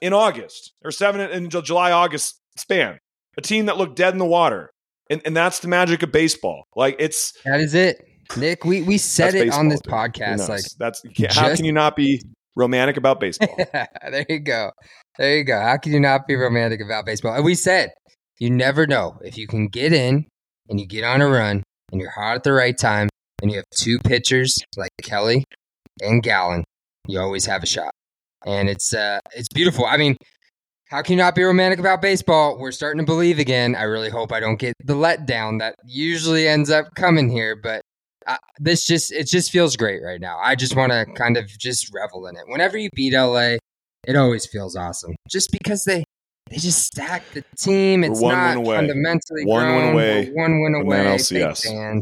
in 0.00 0.12
August 0.12 0.72
or 0.82 0.90
7 0.90 1.20
in 1.20 1.50
July 1.50 1.92
August 1.92 2.40
span. 2.56 2.98
A 3.36 3.42
team 3.42 3.66
that 3.66 3.76
looked 3.76 3.96
dead 3.96 4.12
in 4.12 4.18
the 4.18 4.24
water. 4.24 4.70
And, 5.08 5.20
and 5.24 5.36
that's 5.36 5.58
the 5.58 5.68
magic 5.68 6.02
of 6.02 6.12
baseball. 6.12 6.64
Like 6.76 6.96
it's 6.98 7.34
that 7.44 7.60
is 7.60 7.74
it, 7.74 8.00
Nick. 8.36 8.64
We 8.64 8.82
we 8.82 8.98
said 8.98 9.34
it 9.34 9.52
on 9.52 9.68
this 9.68 9.82
podcast. 9.82 10.48
Like 10.48 10.64
that's 10.78 11.02
how 11.34 11.54
can 11.54 11.64
you 11.64 11.72
not 11.72 11.96
be 11.96 12.22
romantic 12.56 12.96
about 12.96 13.20
baseball? 13.20 13.54
there 13.72 14.26
you 14.28 14.40
go, 14.40 14.70
there 15.18 15.36
you 15.36 15.44
go. 15.44 15.60
How 15.60 15.76
can 15.76 15.92
you 15.92 16.00
not 16.00 16.26
be 16.26 16.36
romantic 16.36 16.80
about 16.80 17.06
baseball? 17.06 17.34
And 17.34 17.44
we 17.44 17.54
said 17.54 17.90
you 18.38 18.50
never 18.50 18.86
know 18.86 19.18
if 19.22 19.36
you 19.36 19.46
can 19.46 19.68
get 19.68 19.92
in 19.92 20.26
and 20.68 20.80
you 20.80 20.86
get 20.86 21.04
on 21.04 21.20
a 21.20 21.28
run 21.28 21.62
and 21.92 22.00
you're 22.00 22.10
hot 22.10 22.36
at 22.36 22.44
the 22.44 22.52
right 22.52 22.76
time 22.76 23.08
and 23.42 23.50
you 23.50 23.56
have 23.56 23.66
two 23.74 23.98
pitchers 23.98 24.58
like 24.76 24.90
Kelly 25.02 25.44
and 26.00 26.22
Gallen. 26.22 26.64
You 27.06 27.20
always 27.20 27.46
have 27.46 27.62
a 27.62 27.66
shot, 27.66 27.92
and 28.46 28.68
it's 28.68 28.94
uh 28.94 29.20
it's 29.34 29.48
beautiful. 29.48 29.86
I 29.86 29.96
mean, 29.96 30.16
how 30.86 31.02
can 31.02 31.12
you 31.12 31.18
not 31.18 31.34
be 31.34 31.42
romantic 31.42 31.78
about 31.78 32.02
baseball? 32.02 32.58
We're 32.58 32.72
starting 32.72 32.98
to 32.98 33.06
believe 33.06 33.38
again. 33.38 33.74
I 33.74 33.82
really 33.82 34.10
hope 34.10 34.32
I 34.32 34.40
don't 34.40 34.58
get 34.58 34.74
the 34.84 34.94
letdown 34.94 35.58
that 35.60 35.76
usually 35.84 36.46
ends 36.48 36.70
up 36.70 36.86
coming 36.94 37.30
here, 37.30 37.56
but 37.56 37.82
uh, 38.34 38.36
this 38.58 38.86
just 38.86 39.12
it 39.12 39.26
just 39.26 39.50
feels 39.50 39.76
great 39.76 40.02
right 40.02 40.20
now. 40.20 40.38
I 40.42 40.54
just 40.54 40.76
want 40.76 40.92
to 40.92 41.06
kind 41.14 41.36
of 41.36 41.46
just 41.46 41.92
revel 41.94 42.26
in 42.26 42.36
it. 42.36 42.42
Whenever 42.46 42.78
you 42.78 42.88
beat 42.94 43.14
LA, 43.14 43.56
it 44.06 44.16
always 44.16 44.46
feels 44.46 44.76
awesome. 44.76 45.14
Just 45.28 45.50
because 45.52 45.84
they 45.84 46.04
they 46.50 46.56
just 46.56 46.82
stack 46.86 47.22
the 47.32 47.44
team. 47.58 48.04
It's 48.04 48.20
one 48.20 48.34
not 48.34 48.58
win 48.58 48.76
fundamentally 48.76 49.44
one 49.44 49.62
grown. 49.62 49.76
win 49.76 49.94
away. 49.94 50.30
One 50.32 50.60
win 50.62 50.74
away. 50.74 50.96
NLCS. 50.98 52.00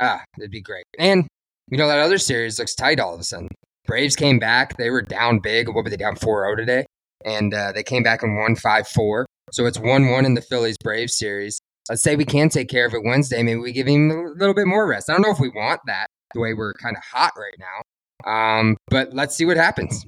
Ah, 0.00 0.22
it'd 0.38 0.50
be 0.50 0.60
great. 0.60 0.84
And 0.98 1.26
you 1.70 1.78
know 1.78 1.88
that 1.88 1.98
other 1.98 2.18
series 2.18 2.58
looks 2.58 2.74
tight 2.74 3.00
all 3.00 3.14
of 3.14 3.20
a 3.20 3.24
sudden. 3.24 3.48
Braves 3.86 4.16
came 4.16 4.38
back. 4.38 4.76
They 4.76 4.90
were 4.90 5.02
down 5.02 5.38
big. 5.38 5.68
What 5.68 5.84
were 5.84 5.90
they 5.90 5.96
down 5.96 6.16
4-0 6.16 6.56
today? 6.56 6.84
and 7.24 7.52
uh, 7.52 7.72
they 7.72 7.82
came 7.82 8.02
back 8.02 8.22
and 8.22 8.36
won 8.36 8.56
5 8.56 8.88
4. 8.88 9.26
So 9.52 9.66
it's 9.66 9.78
1 9.78 10.10
1 10.10 10.24
in 10.24 10.34
the 10.34 10.40
Phillies 10.40 10.76
Braves 10.82 11.18
series. 11.18 11.60
Let's 11.88 12.02
say 12.02 12.16
we 12.16 12.24
can 12.24 12.48
take 12.48 12.68
care 12.68 12.86
of 12.86 12.94
it 12.94 13.04
Wednesday. 13.04 13.42
Maybe 13.42 13.60
we 13.60 13.72
give 13.72 13.86
him 13.86 14.10
a 14.10 14.38
little 14.38 14.54
bit 14.54 14.66
more 14.66 14.86
rest. 14.86 15.08
I 15.08 15.12
don't 15.12 15.22
know 15.22 15.30
if 15.30 15.40
we 15.40 15.48
want 15.48 15.80
that 15.86 16.08
the 16.34 16.40
way 16.40 16.54
we're 16.54 16.74
kind 16.74 16.96
of 16.96 17.02
hot 17.02 17.32
right 17.36 17.54
now. 17.58 18.30
Um, 18.30 18.76
but 18.88 19.12
let's 19.12 19.36
see 19.36 19.44
what 19.44 19.56
happens. 19.56 20.04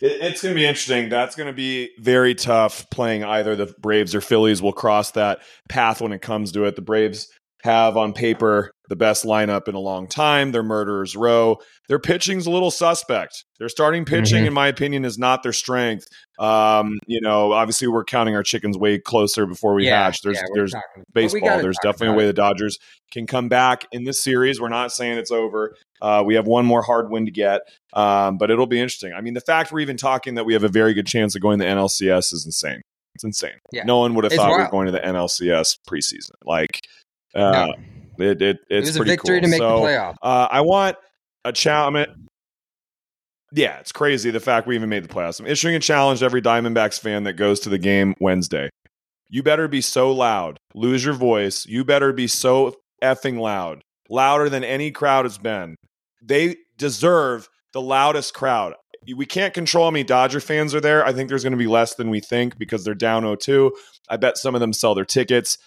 It's 0.00 0.42
going 0.42 0.54
to 0.54 0.58
be 0.58 0.66
interesting. 0.66 1.08
That's 1.08 1.36
going 1.36 1.46
to 1.46 1.52
be 1.52 1.90
very 1.98 2.34
tough 2.34 2.88
playing 2.90 3.24
either 3.24 3.54
the 3.54 3.72
Braves 3.78 4.14
or 4.14 4.20
Phillies. 4.20 4.60
will 4.60 4.72
cross 4.72 5.12
that 5.12 5.40
path 5.68 6.00
when 6.00 6.12
it 6.12 6.20
comes 6.20 6.52
to 6.52 6.64
it. 6.64 6.76
The 6.76 6.82
Braves 6.82 7.28
have 7.62 7.96
on 7.96 8.12
paper 8.12 8.70
the 8.94 8.98
best 8.98 9.24
lineup 9.24 9.66
in 9.66 9.74
a 9.74 9.80
long 9.80 10.06
time. 10.06 10.52
Their 10.52 10.62
murderers 10.62 11.16
row. 11.16 11.58
Their 11.88 11.98
pitching's 11.98 12.46
a 12.46 12.50
little 12.50 12.70
suspect. 12.70 13.44
Their 13.58 13.68
starting 13.68 14.04
pitching, 14.04 14.38
mm-hmm. 14.38 14.46
in 14.46 14.52
my 14.52 14.68
opinion, 14.68 15.04
is 15.04 15.18
not 15.18 15.42
their 15.42 15.52
strength. 15.52 16.06
Um, 16.38 17.00
you 17.06 17.20
know, 17.20 17.50
obviously 17.50 17.88
we're 17.88 18.04
counting 18.04 18.36
our 18.36 18.44
chickens 18.44 18.78
way 18.78 19.00
closer 19.00 19.46
before 19.46 19.74
we 19.74 19.86
yeah, 19.86 20.04
hatch. 20.04 20.22
There's 20.22 20.36
yeah, 20.36 20.46
there's 20.54 20.70
talking, 20.70 21.02
baseball. 21.12 21.60
There's 21.60 21.78
definitely 21.82 22.14
a 22.14 22.18
way 22.18 22.26
the 22.26 22.32
Dodgers 22.32 22.78
can 23.10 23.26
come 23.26 23.48
back 23.48 23.86
in 23.90 24.04
this 24.04 24.22
series. 24.22 24.60
We're 24.60 24.68
not 24.68 24.92
saying 24.92 25.18
it's 25.18 25.32
over. 25.32 25.74
Uh, 26.00 26.22
we 26.24 26.36
have 26.36 26.46
one 26.46 26.64
more 26.64 26.82
hard 26.82 27.10
win 27.10 27.24
to 27.24 27.32
get, 27.32 27.62
um, 27.94 28.38
but 28.38 28.52
it'll 28.52 28.68
be 28.68 28.78
interesting. 28.78 29.12
I 29.12 29.22
mean, 29.22 29.34
the 29.34 29.40
fact 29.40 29.72
we're 29.72 29.80
even 29.80 29.96
talking 29.96 30.36
that 30.36 30.44
we 30.44 30.52
have 30.52 30.62
a 30.64 30.68
very 30.68 30.94
good 30.94 31.08
chance 31.08 31.34
of 31.34 31.42
going 31.42 31.58
to 31.58 31.64
the 31.64 31.70
NLCS 31.70 32.32
is 32.32 32.46
insane. 32.46 32.82
It's 33.16 33.24
insane. 33.24 33.58
Yeah. 33.72 33.82
No 33.84 33.98
one 33.98 34.14
would 34.14 34.22
have 34.22 34.32
thought 34.32 34.50
we 34.50 34.62
were 34.62 34.70
going 34.70 34.86
to 34.86 34.92
the 34.92 35.00
NLCS 35.00 35.78
preseason. 35.88 36.32
Like 36.44 36.86
uh, 37.34 37.50
no. 37.50 37.74
It, 38.18 38.42
it, 38.42 38.58
it's 38.68 38.88
it 38.88 38.90
was 38.90 38.96
a 38.96 39.04
victory 39.04 39.40
cool. 39.40 39.48
to 39.48 39.50
make 39.50 39.58
so, 39.58 39.80
the 39.80 39.86
playoff. 39.86 40.16
Uh, 40.22 40.48
I 40.50 40.60
want 40.62 40.96
a 41.44 41.52
challenge. 41.52 42.08
Yeah, 43.52 43.78
it's 43.78 43.92
crazy 43.92 44.30
the 44.30 44.40
fact 44.40 44.66
we 44.66 44.74
even 44.74 44.88
made 44.88 45.04
the 45.04 45.08
playoffs. 45.08 45.38
I'm 45.38 45.46
issuing 45.46 45.76
a 45.76 45.80
challenge 45.80 46.20
to 46.20 46.24
every 46.24 46.42
Diamondbacks 46.42 46.98
fan 46.98 47.24
that 47.24 47.34
goes 47.34 47.60
to 47.60 47.68
the 47.68 47.78
game 47.78 48.14
Wednesday. 48.20 48.68
You 49.28 49.42
better 49.42 49.68
be 49.68 49.80
so 49.80 50.12
loud, 50.12 50.58
lose 50.74 51.04
your 51.04 51.14
voice. 51.14 51.66
You 51.66 51.84
better 51.84 52.12
be 52.12 52.26
so 52.26 52.76
effing 53.02 53.38
loud, 53.38 53.82
louder 54.08 54.48
than 54.48 54.64
any 54.64 54.90
crowd 54.90 55.24
has 55.24 55.38
been. 55.38 55.76
They 56.22 56.56
deserve 56.76 57.48
the 57.72 57.80
loudest 57.80 58.34
crowd. 58.34 58.74
we 59.14 59.26
can't 59.26 59.52
control 59.52 59.84
how 59.84 59.90
many 59.90 60.04
Dodger 60.04 60.40
fans 60.40 60.74
are 60.74 60.80
there. 60.80 61.04
I 61.04 61.12
think 61.12 61.28
there's 61.28 61.42
going 61.42 61.52
to 61.52 61.58
be 61.58 61.66
less 61.66 61.94
than 61.94 62.10
we 62.10 62.20
think 62.20 62.58
because 62.58 62.84
they're 62.84 62.94
down 62.94 63.22
0-2. 63.22 63.70
I 64.08 64.16
bet 64.16 64.38
some 64.38 64.54
of 64.54 64.60
them 64.60 64.72
sell 64.72 64.94
their 64.94 65.04
tickets 65.04 65.58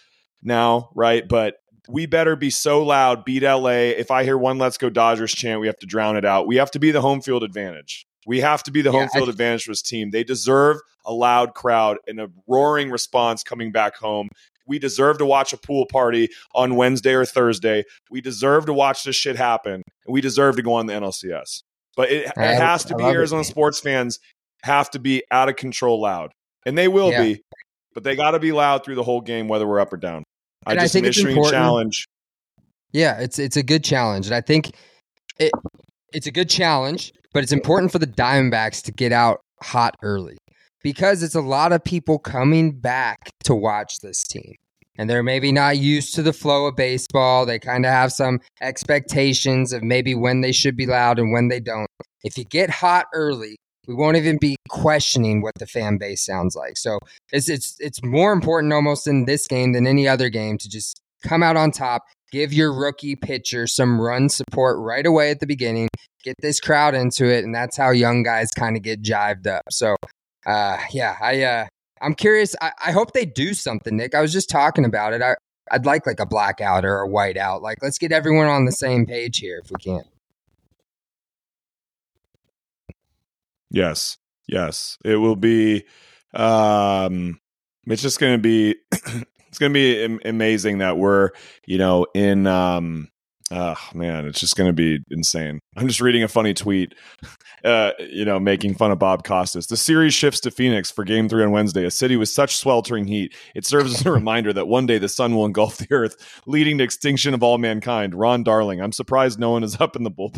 now, 0.42 0.90
right? 0.96 1.28
But 1.28 1.56
we 1.90 2.06
better 2.06 2.36
be 2.36 2.50
so 2.50 2.84
loud, 2.84 3.24
beat 3.26 3.44
LA. 3.44 3.70
If 3.98 4.12
I 4.12 4.24
hear 4.24 4.38
one 4.38 4.58
"Let's 4.58 4.78
Go 4.78 4.90
Dodgers" 4.90 5.32
chant, 5.34 5.60
we 5.62 5.68
have 5.68 5.78
to 5.80 5.86
drown 5.86 6.18
it 6.18 6.26
out. 6.26 6.48
We 6.48 6.58
have 6.58 6.72
to 6.72 6.80
be 6.80 6.92
the 6.92 7.02
home 7.02 7.22
field 7.22 7.44
advantage. 7.44 8.06
We 8.26 8.42
have 8.42 8.62
to 8.64 8.72
be 8.72 8.82
the 8.82 8.92
Yeah, 8.92 9.00
home 9.02 9.10
field 9.10 9.30
I- 9.30 9.32
advantage 9.32 9.64
for 9.66 9.72
this 9.72 9.82
team. 9.82 10.12
They 10.12 10.24
deserve 10.24 10.78
a 11.06 11.14
loud 11.14 11.54
crowd 11.54 11.98
and 12.08 12.20
a 12.20 12.30
roaring 12.48 12.90
response 12.92 13.42
coming 13.44 13.72
back 13.72 13.96
home. 13.96 14.28
We 14.66 14.80
deserve 14.80 15.18
to 15.20 15.26
watch 15.26 15.54
a 15.54 15.58
pool 15.58 15.86
party 15.86 16.28
on 16.54 16.76
Wednesday 16.76 17.14
or 17.14 17.24
Thursday. 17.24 17.86
We 18.12 18.20
deserve 18.20 18.66
to 18.66 18.74
watch 18.74 19.06
this 19.06 19.16
shit 19.16 19.38
happen. 19.38 19.76
And 19.76 19.84
we 20.14 20.20
deserve 20.20 20.58
to 20.58 20.62
go 20.62 20.74
on 20.74 20.88
the 20.88 20.94
NLCS. 20.94 21.62
But 21.96 22.12
it, 22.12 22.26
it 22.26 22.34
has 22.36 22.84
to 22.86 22.96
I 22.96 22.98
be 22.98 23.04
love 23.04 23.14
it. 23.14 23.16
Arizona 23.16 23.44
sports 23.46 23.80
fans 23.80 24.20
have 24.64 24.90
to 24.92 25.00
be 25.00 25.24
out 25.32 25.48
of 25.48 25.56
control 25.56 26.02
loud. 26.02 26.32
And 26.66 26.78
they 26.78 26.90
will 26.90 27.12
Yeah. 27.12 27.24
be, 27.24 27.42
but 27.94 28.04
they 28.04 28.18
got 28.18 28.32
to 28.32 28.40
be 28.40 28.52
loud 28.52 28.84
through 28.84 28.96
the 28.96 29.04
whole 29.04 29.22
game, 29.22 29.48
whether 29.48 29.66
we're 29.66 29.80
up 29.80 29.94
or 29.94 29.98
down. 29.98 30.26
I 30.68 30.72
And 30.72 30.80
I 30.80 30.88
think 30.88 31.06
it's 31.06 31.18
a 31.24 31.28
important- 31.28 31.54
challenge. 31.54 32.08
Yeah, 32.92 33.20
it's 33.20 33.38
it's 33.40 33.58
a 33.58 33.64
good 33.64 33.84
challenge, 33.84 34.28
and 34.28 34.36
I 34.36 34.42
think 34.42 34.72
it 35.40 35.52
it's 36.14 36.28
a 36.28 36.32
good 36.32 36.50
challenge, 36.50 37.12
but 37.34 37.44
it's 37.44 37.52
important 37.52 37.92
for 37.92 38.00
the 38.00 38.08
Diamondbacks 38.08 38.82
to 38.84 38.92
get 38.92 39.12
out 39.12 39.40
hot 39.62 39.96
early 40.04 40.38
because 40.84 41.22
it's 41.24 41.36
a 41.36 41.42
lot 41.42 41.74
of 41.74 41.84
people 41.84 42.18
coming 42.20 42.72
back 42.72 43.30
to 43.44 43.54
watch 43.56 44.00
this 44.02 44.24
team. 44.24 44.54
And 45.00 45.08
they're 45.10 45.22
maybe 45.22 45.52
not 45.52 45.78
used 45.78 46.16
to 46.16 46.24
the 46.24 46.34
flow 46.34 46.66
of 46.66 46.76
baseball. 46.76 47.46
They 47.46 47.60
kind 47.60 47.86
of 47.86 47.92
have 47.92 48.12
some 48.12 48.40
expectations 48.62 49.72
of 49.72 49.84
maybe 49.84 50.16
when 50.16 50.42
they 50.42 50.52
should 50.52 50.76
be 50.76 50.88
loud 50.88 51.20
and 51.20 51.32
when 51.32 51.50
they 51.50 51.60
don't. 51.60 51.88
If 52.24 52.36
you 52.36 52.46
get 52.46 52.70
hot 52.72 53.06
early, 53.14 53.58
we 53.88 53.96
won't 53.96 54.18
even 54.18 54.38
be 54.38 54.58
questioning 54.70 55.42
what 55.42 55.56
the 55.56 55.66
fan 55.66 55.98
base 55.98 56.24
sounds 56.24 56.56
like. 56.56 56.78
So 56.78 57.00
it's 57.32 57.50
it's 57.50 57.78
it's 57.80 58.04
more 58.04 58.34
important 58.34 58.74
almost 58.74 59.08
in 59.08 59.26
this 59.26 59.48
game 59.48 59.74
than 59.74 59.88
any 59.88 60.08
other 60.08 60.30
game 60.30 60.58
to 60.60 60.70
just 60.70 61.02
come 61.24 61.42
out 61.42 61.58
on 61.58 61.72
top, 61.72 62.04
give 62.32 62.54
your 62.54 62.74
rookie 62.74 63.16
pitcher 63.16 63.66
some 63.66 64.00
run 64.00 64.30
support 64.30 64.78
right 64.80 65.06
away 65.06 65.32
at 65.32 65.40
the 65.40 65.48
beginning, 65.48 65.88
get 66.24 66.36
this 66.42 66.60
crowd 66.60 66.94
into 66.94 67.26
it, 67.26 67.44
and 67.44 67.56
that's 67.56 67.78
how 67.78 67.90
young 67.90 68.24
guys 68.24 68.52
kind 68.52 68.76
of 68.76 68.84
get 68.84 69.02
jived 69.02 69.48
up. 69.48 69.64
So, 69.72 69.96
uh, 70.46 70.78
yeah, 70.92 71.16
I 71.22 71.44
uh, 71.44 71.68
I'm 72.02 72.14
curious. 72.14 72.56
I, 72.62 72.72
I 72.88 72.92
hope 72.92 73.14
they 73.14 73.26
do 73.26 73.54
something, 73.54 73.96
Nick. 73.96 74.14
I 74.14 74.22
was 74.22 74.34
just 74.34 74.50
talking 74.50 74.86
about 74.86 75.14
it. 75.14 75.22
I 75.22 75.36
I'd 75.72 75.86
like 75.86 76.06
like 76.06 76.20
a 76.20 76.26
blackout 76.26 76.86
or 76.86 77.02
a 77.02 77.08
whiteout. 77.08 77.62
Like, 77.62 77.80
let's 77.82 77.98
get 77.98 78.12
everyone 78.12 78.48
on 78.48 78.66
the 78.66 78.72
same 78.72 79.06
page 79.06 79.40
here 79.40 79.62
if 79.64 79.72
we 79.72 79.78
can. 79.82 80.04
Yes. 83.70 84.18
Yes. 84.48 84.98
It 85.04 85.16
will 85.16 85.36
be 85.36 85.84
um 86.34 87.40
it's 87.86 88.02
just 88.02 88.20
going 88.20 88.34
to 88.34 88.42
be 88.42 88.76
it's 88.92 89.60
going 89.60 89.72
to 89.72 89.74
be 89.74 90.20
amazing 90.28 90.80
that 90.80 90.98
we're, 90.98 91.32
you 91.66 91.78
know, 91.78 92.06
in 92.14 92.48
um 92.48 93.10
oh 93.52 93.76
man, 93.94 94.26
it's 94.26 94.40
just 94.40 94.56
going 94.56 94.68
to 94.70 94.74
be 94.74 95.00
insane. 95.10 95.60
I'm 95.76 95.88
just 95.88 96.02
reading 96.02 96.24
a 96.24 96.28
funny 96.28 96.54
tweet 96.54 96.94
uh, 97.64 97.92
you 98.00 98.24
know, 98.24 98.40
making 98.40 98.76
fun 98.76 98.92
of 98.92 99.00
Bob 99.00 99.24
Costas. 99.24 99.68
The 99.68 99.78
series 99.78 100.14
shifts 100.14 100.40
to 100.42 100.52
Phoenix 100.52 100.92
for 100.92 101.04
game 101.04 101.28
3 101.28 101.44
on 101.44 101.52
Wednesday, 101.52 101.86
a 101.86 101.92
city 101.92 102.16
with 102.16 102.30
such 102.30 102.56
sweltering 102.56 103.08
heat. 103.08 103.36
It 103.56 103.66
serves 103.66 103.94
as 103.96 104.06
a 104.06 104.12
reminder 104.20 104.54
that 104.54 104.68
one 104.68 104.86
day 104.86 104.98
the 105.00 105.10
sun 105.10 105.36
will 105.36 105.46
engulf 105.46 105.78
the 105.78 105.88
earth, 105.92 106.16
leading 106.46 106.78
to 106.78 106.84
extinction 106.84 107.34
of 107.34 107.42
all 107.44 107.58
mankind. 107.58 108.14
Ron 108.14 108.44
Darling, 108.44 108.80
I'm 108.82 108.92
surprised 108.92 109.40
no 109.40 109.52
one 109.52 109.64
is 109.64 109.80
up 109.82 109.96
in 109.96 110.04
the 110.04 110.12
bullpen. 110.12 110.38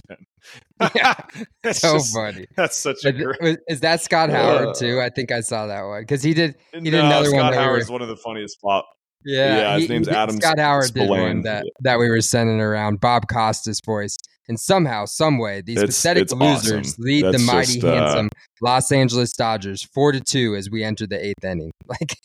That's 1.63 1.80
So 1.80 1.93
just- 1.98 2.13
funny. 2.13 2.48
That's 2.56 2.78
such 2.78 3.04
a 3.06 3.58
Is, 3.67 3.82
that 3.82 4.02
Scott 4.02 4.30
Howard 4.30 4.69
Uh, 4.69 4.74
too? 4.74 5.02
I 5.02 5.10
think 5.10 5.32
I 5.32 5.41
saw 5.41 5.67
that 5.67 5.84
one 5.84 6.02
because 6.02 6.24
he 6.24 6.34
did. 6.34 6.56
He 6.74 6.80
did 6.82 6.93
no, 6.93 7.06
another 7.06 7.32
one 7.32 7.41
Scott 7.41 7.54
Howard 7.56 7.82
is 7.82 7.89
one 7.89 8.02
of 8.02 8.08
the 8.08 8.17
funniest 8.17 8.62
pop. 8.62 8.88
Yeah, 9.25 9.58
Yeah, 9.58 9.73
his 9.75 9.84
he- 9.84 9.89
name's 9.89 10.08
he- 10.08 10.13
Adam 10.15 10.38
Scott 10.38 10.60
Howard 10.60 10.93
did 10.93 11.10
one 11.10 11.19
Spillane. 11.19 11.41
that 11.43 11.65
that 11.82 11.99
we 11.99 12.10
were 12.10 12.21
sending 12.21 12.62
around. 12.62 12.99
Bob 13.01 13.27
Costas' 13.27 13.79
voice, 13.86 14.15
and 14.47 14.58
somehow, 14.60 15.05
some 15.05 15.38
way, 15.38 15.62
these 15.62 15.77
It's- 15.77 15.97
pathetic 15.97 16.23
it's 16.23 16.34
losers 16.34 16.88
awesome. 16.93 17.03
lead 17.03 17.25
the 17.25 17.39
mighty, 17.39 17.73
just, 17.73 17.84
uh, 17.86 17.95
handsome 17.95 18.29
Los 18.62 18.91
Angeles 18.91 19.34
Dodgers 19.34 19.84
four 19.93 20.12
to 20.13 20.21
two 20.21 20.55
as 20.55 20.69
we 20.69 20.84
enter 20.84 21.05
the 21.05 21.23
eighth 21.23 21.43
inning. 21.43 21.71
Like, 21.88 22.15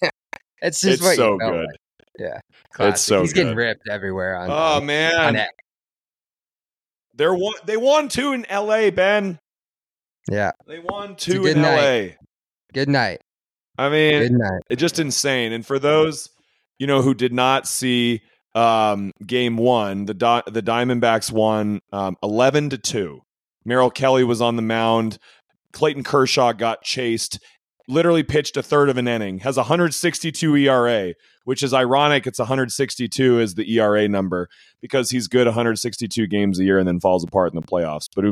it's 0.62 0.80
just 0.80 0.84
It's 0.94 1.02
what 1.02 1.16
so 1.16 1.32
you 1.32 1.38
felt 1.40 1.52
good. 1.52 1.66
like. 1.66 1.76
Yeah, 2.18 2.38
classic. 2.72 2.96
so 2.98 3.20
He's 3.22 3.32
getting 3.32 3.56
ripped 3.56 3.88
everywhere 3.90 4.36
on. 4.36 4.50
Oh 4.50 4.54
on 4.76 4.86
man, 4.86 5.34
X. 5.36 5.52
they're 7.14 7.34
one. 7.34 7.54
They 7.66 7.76
won 7.76 8.08
two 8.08 8.32
in 8.32 8.44
L.A. 8.46 8.90
Ben, 8.90 9.38
yeah. 10.30 10.52
they 10.66 10.78
won 10.78 11.16
two 11.16 11.46
in 11.46 11.60
night. 11.62 11.78
L.A. 11.78 12.16
Good 12.72 12.88
night. 12.88 13.20
I 13.78 13.88
mean, 13.88 14.20
Good 14.22 14.32
night. 14.32 14.62
it's 14.70 14.80
just 14.80 14.98
insane. 15.00 15.52
And 15.52 15.66
for 15.66 15.78
those 15.80 16.28
you 16.78 16.86
know 16.86 17.02
who 17.02 17.14
did 17.14 17.32
not 17.32 17.66
see 17.66 18.22
um, 18.54 19.12
game 19.26 19.56
one, 19.56 20.06
the 20.06 20.14
Di- 20.14 20.42
the 20.46 20.62
Diamondbacks 20.62 21.30
won 21.32 21.80
um, 21.92 22.16
eleven 22.22 22.70
to 22.70 22.78
two. 22.78 23.20
Merrill 23.64 23.90
Kelly 23.90 24.24
was 24.24 24.40
on 24.40 24.56
the 24.56 24.62
mound. 24.62 25.18
Clayton 25.72 26.04
Kershaw 26.04 26.52
got 26.52 26.82
chased. 26.82 27.38
Literally 27.86 28.22
pitched 28.22 28.56
a 28.56 28.62
third 28.62 28.88
of 28.88 28.96
an 28.96 29.06
inning. 29.06 29.40
Has 29.40 29.58
162 29.58 30.56
ERA, 30.56 31.12
which 31.44 31.62
is 31.62 31.74
ironic. 31.74 32.26
It's 32.26 32.38
162 32.38 33.40
is 33.40 33.54
the 33.54 33.70
ERA 33.74 34.08
number 34.08 34.48
because 34.80 35.10
he's 35.10 35.28
good 35.28 35.46
162 35.46 36.26
games 36.26 36.58
a 36.58 36.64
year 36.64 36.78
and 36.78 36.88
then 36.88 37.00
falls 37.00 37.24
apart 37.24 37.52
in 37.52 37.60
the 37.60 37.66
playoffs. 37.66 38.08
But. 38.14 38.24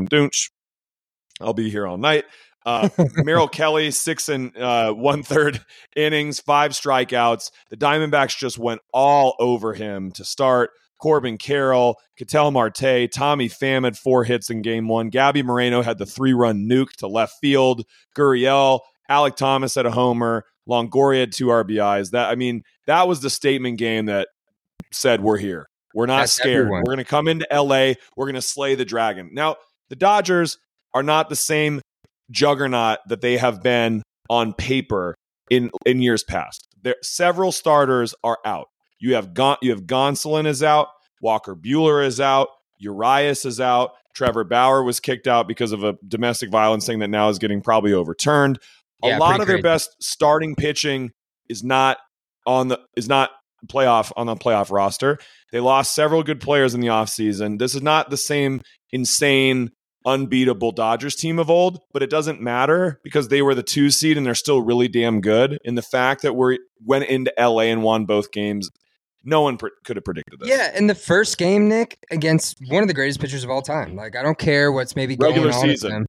I'll 1.41 1.55
be 1.55 1.71
here 1.71 1.87
all 1.87 1.99
night. 1.99 2.25
Uh, 2.65 2.89
Merrill 3.17 3.49
Kelly, 3.49 3.91
six 3.91 4.29
and 4.29 4.57
uh, 4.57 4.93
one 4.93 5.23
third 5.23 5.61
innings, 5.97 6.41
five 6.41 6.73
strikeouts. 6.73 7.51
The 7.71 7.77
Diamondbacks 7.77 8.37
just 8.37 8.59
went 8.59 8.81
all 8.93 9.35
over 9.39 9.75
him 9.75 10.11
to 10.13 10.25
start. 10.25 10.71
Corbin 11.01 11.37
Carroll, 11.37 11.99
Ketel 12.17 12.53
Marte, 12.53 13.11
Tommy 13.13 13.49
Pham 13.49 13.85
had 13.85 13.99
four 13.99 14.23
hits 14.23 14.51
in 14.51 14.63
game 14.63 14.87
one. 14.87 15.09
Gabby 15.09 15.43
Moreno 15.43 15.83
had 15.83 15.99
the 15.99 16.07
three 16.07 16.33
run 16.33 16.69
nuke 16.69 16.93
to 16.99 17.09
left 17.09 17.35
field. 17.41 17.85
Gurriel, 18.17 18.81
Alek 19.11 19.35
Thomas 19.35 19.75
had 19.75 19.85
a 19.85 19.91
homer. 19.91 20.45
Longoria 20.69 21.21
had 21.21 21.33
two 21.33 21.47
RBIs. 21.47 22.13
That 22.13 22.31
I 22.31 22.37
mean, 22.37 22.63
that 22.87 23.09
was 23.09 23.21
the 23.21 23.31
statement 23.31 23.79
game 23.79 24.07
that 24.07 24.29
said 24.93 25.21
we're 25.21 25.39
here. 25.39 25.69
We're 25.93 26.07
not 26.07 26.21
That's 26.21 26.35
scared. 26.35 26.61
everyone. 26.61 26.83
We're 26.83 26.95
going 26.95 26.99
to 26.99 27.05
come 27.05 27.29
into 27.29 27.47
LA. 27.53 27.95
We're 28.17 28.27
going 28.27 28.35
to 28.35 28.43
slay 28.43 28.77
the 28.77 28.85
dragon. 28.85 29.31
Now, 29.33 29.57
the 29.91 29.97
Dodgers 29.97 30.57
are 30.95 31.03
not 31.03 31.29
the 31.29 31.37
same 31.37 31.81
juggernaut 32.33 32.99
that 33.09 33.21
they 33.21 33.37
have 33.37 33.63
been 33.63 34.03
on 34.29 34.53
paper 34.55 35.15
in 35.51 35.71
in 35.87 36.03
years 36.03 36.25
past. 36.25 36.67
There 36.83 36.97
several 37.03 37.53
starters 37.53 38.15
are 38.25 38.39
out. 38.45 38.69
You 38.99 39.15
have 39.15 39.35
Gon- 39.35 39.59
you 39.63 39.71
have 39.71 39.83
Gonsolin 39.83 40.47
is 40.47 40.63
out, 40.63 40.89
Walker 41.21 41.55
Buehler 41.55 42.05
is 42.05 42.21
out, 42.21 42.49
Urias 42.79 43.45
is 43.45 43.61
out, 43.61 43.93
Trevor 44.15 44.45
Bauer 44.45 44.83
was 44.83 45.01
kicked 45.01 45.27
out 45.27 45.49
because 45.49 45.73
of 45.73 45.85
a 45.85 45.97
domestic 46.07 46.51
violence 46.51 46.87
thing 46.87 47.01
that 47.01 47.09
now 47.09 47.29
is 47.29 47.39
getting 47.39 47.61
probably 47.61 47.93
overturned. 47.93 48.59
A 49.05 49.19
lot 49.19 49.41
of 49.41 49.47
their 49.47 49.57
crazy. 49.57 49.63
best 49.63 49.97
starting 50.01 50.55
pitching 50.55 51.11
is 51.49 51.65
not 51.65 51.99
on 52.47 52.69
the 52.69 52.81
is 52.97 53.09
not 53.09 53.31
playoff 53.67 54.13
on 54.17 54.27
the 54.27 54.37
playoff 54.37 54.71
roster. 54.71 55.19
They 55.51 55.61
lost 55.61 55.95
several 55.95 56.23
good 56.23 56.41
players 56.41 56.75
in 56.75 56.81
the 56.81 56.89
offseason. 56.89 57.59
This 57.59 57.75
is 57.75 57.83
not 57.83 58.11
the 58.11 58.17
same 58.17 58.63
insane 58.91 59.71
unbeatable 60.05 60.73
Dodgers 60.73 61.15
team 61.15 61.39
of 61.39 61.51
old, 61.51 61.81
but 61.93 62.03
it 62.03 62.11
doesn't 62.11 62.41
matter 62.41 63.01
because 63.05 63.29
they 63.29 63.43
were 63.43 63.55
the 63.55 63.63
two 63.63 63.91
seed 63.91 64.17
and 64.17 64.27
they're 64.27 64.35
still 64.35 64.63
really 64.63 64.89
damn 64.89 65.21
good. 65.21 65.59
And 65.65 65.77
the 65.77 65.83
fact 65.83 66.23
that 66.23 66.35
we 66.35 66.59
went 66.85 67.05
into 67.05 67.33
LA 67.39 67.63
and 67.63 67.83
won 67.83 68.05
both 68.05 68.33
games, 68.33 68.71
no 69.25 69.43
one 69.43 69.57
pre- 69.57 69.71
could 69.85 69.97
have 69.97 70.05
predicted 70.05 70.41
this. 70.41 70.49
Yeah, 70.49 70.77
in 70.77 70.87
the 70.87 70.95
first 70.95 71.39
game, 71.39 71.69
Nick, 71.69 71.99
against 72.11 72.57
one 72.69 72.83
of 72.83 72.89
the 72.89 72.95
greatest 72.95 73.21
pitchers 73.21 73.45
of 73.45 73.51
all 73.51 73.63
time. 73.63 73.95
Like, 73.95 74.17
I 74.17 74.23
don't 74.23 74.39
care 74.39 74.73
what's 74.73 74.97
maybe 74.97 75.17
going 75.17 75.33
Regular 75.33 75.53
on 75.53 75.69
with 75.69 75.79
season. 75.81 76.07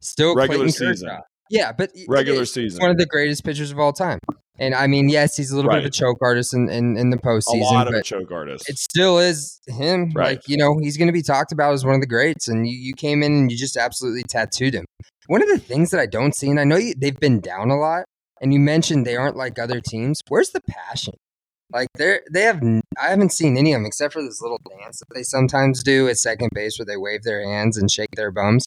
Still 0.00 0.34
Regular 0.34 0.64
Clayton 0.64 0.72
season. 0.72 1.08
Kershaw. 1.08 1.22
Yeah, 1.48 1.72
but 1.72 1.90
Regular 2.08 2.44
season. 2.44 2.80
one 2.80 2.90
of 2.90 2.98
the 2.98 3.06
greatest 3.06 3.44
pitchers 3.44 3.70
of 3.70 3.78
all 3.78 3.92
time. 3.92 4.18
And 4.58 4.74
I 4.74 4.86
mean, 4.86 5.08
yes, 5.08 5.36
he's 5.36 5.50
a 5.50 5.56
little 5.56 5.70
bit 5.70 5.80
of 5.80 5.84
a 5.84 5.90
choke 5.90 6.18
artist 6.22 6.54
in, 6.54 6.68
in, 6.70 6.96
in 6.96 7.10
the 7.10 7.16
postseason. 7.18 7.60
a 7.60 7.64
lot 7.64 7.86
of 7.88 7.92
but 7.92 8.04
choke 8.04 8.30
artists. 8.32 8.68
it 8.68 8.78
still 8.78 9.18
is 9.18 9.60
him. 9.66 10.10
Right. 10.14 10.36
Like, 10.36 10.48
you 10.48 10.56
know, 10.56 10.78
he's 10.80 10.96
going 10.96 11.08
to 11.08 11.12
be 11.12 11.22
talked 11.22 11.52
about 11.52 11.74
as 11.74 11.84
one 11.84 11.94
of 11.94 12.00
the 12.00 12.06
greats. 12.06 12.48
And 12.48 12.66
you, 12.66 12.76
you 12.76 12.94
came 12.94 13.22
in 13.22 13.32
and 13.32 13.50
you 13.50 13.56
just 13.58 13.76
absolutely 13.76 14.22
tattooed 14.22 14.74
him. 14.74 14.86
One 15.26 15.42
of 15.42 15.48
the 15.48 15.58
things 15.58 15.90
that 15.90 16.00
I 16.00 16.06
don't 16.06 16.34
see, 16.34 16.48
and 16.48 16.58
I 16.58 16.64
know 16.64 16.76
you, 16.76 16.94
they've 16.96 17.18
been 17.18 17.40
down 17.40 17.70
a 17.70 17.76
lot, 17.76 18.04
and 18.40 18.52
you 18.52 18.60
mentioned 18.60 19.04
they 19.06 19.16
aren't 19.16 19.36
like 19.36 19.58
other 19.58 19.80
teams. 19.80 20.20
Where's 20.28 20.50
the 20.50 20.60
passion? 20.68 21.14
Like 21.72 21.88
they're 21.96 22.20
they 22.32 22.42
have 22.42 22.62
I 22.96 23.08
haven't 23.08 23.32
seen 23.32 23.56
any 23.58 23.72
of 23.72 23.78
them 23.80 23.86
except 23.86 24.12
for 24.12 24.22
this 24.22 24.40
little 24.40 24.60
dance 24.78 25.00
that 25.00 25.12
they 25.12 25.24
sometimes 25.24 25.82
do 25.82 26.06
at 26.08 26.16
second 26.16 26.50
base 26.54 26.78
where 26.78 26.86
they 26.86 26.96
wave 26.96 27.24
their 27.24 27.44
hands 27.44 27.76
and 27.76 27.90
shake 27.90 28.10
their 28.14 28.30
bums. 28.30 28.66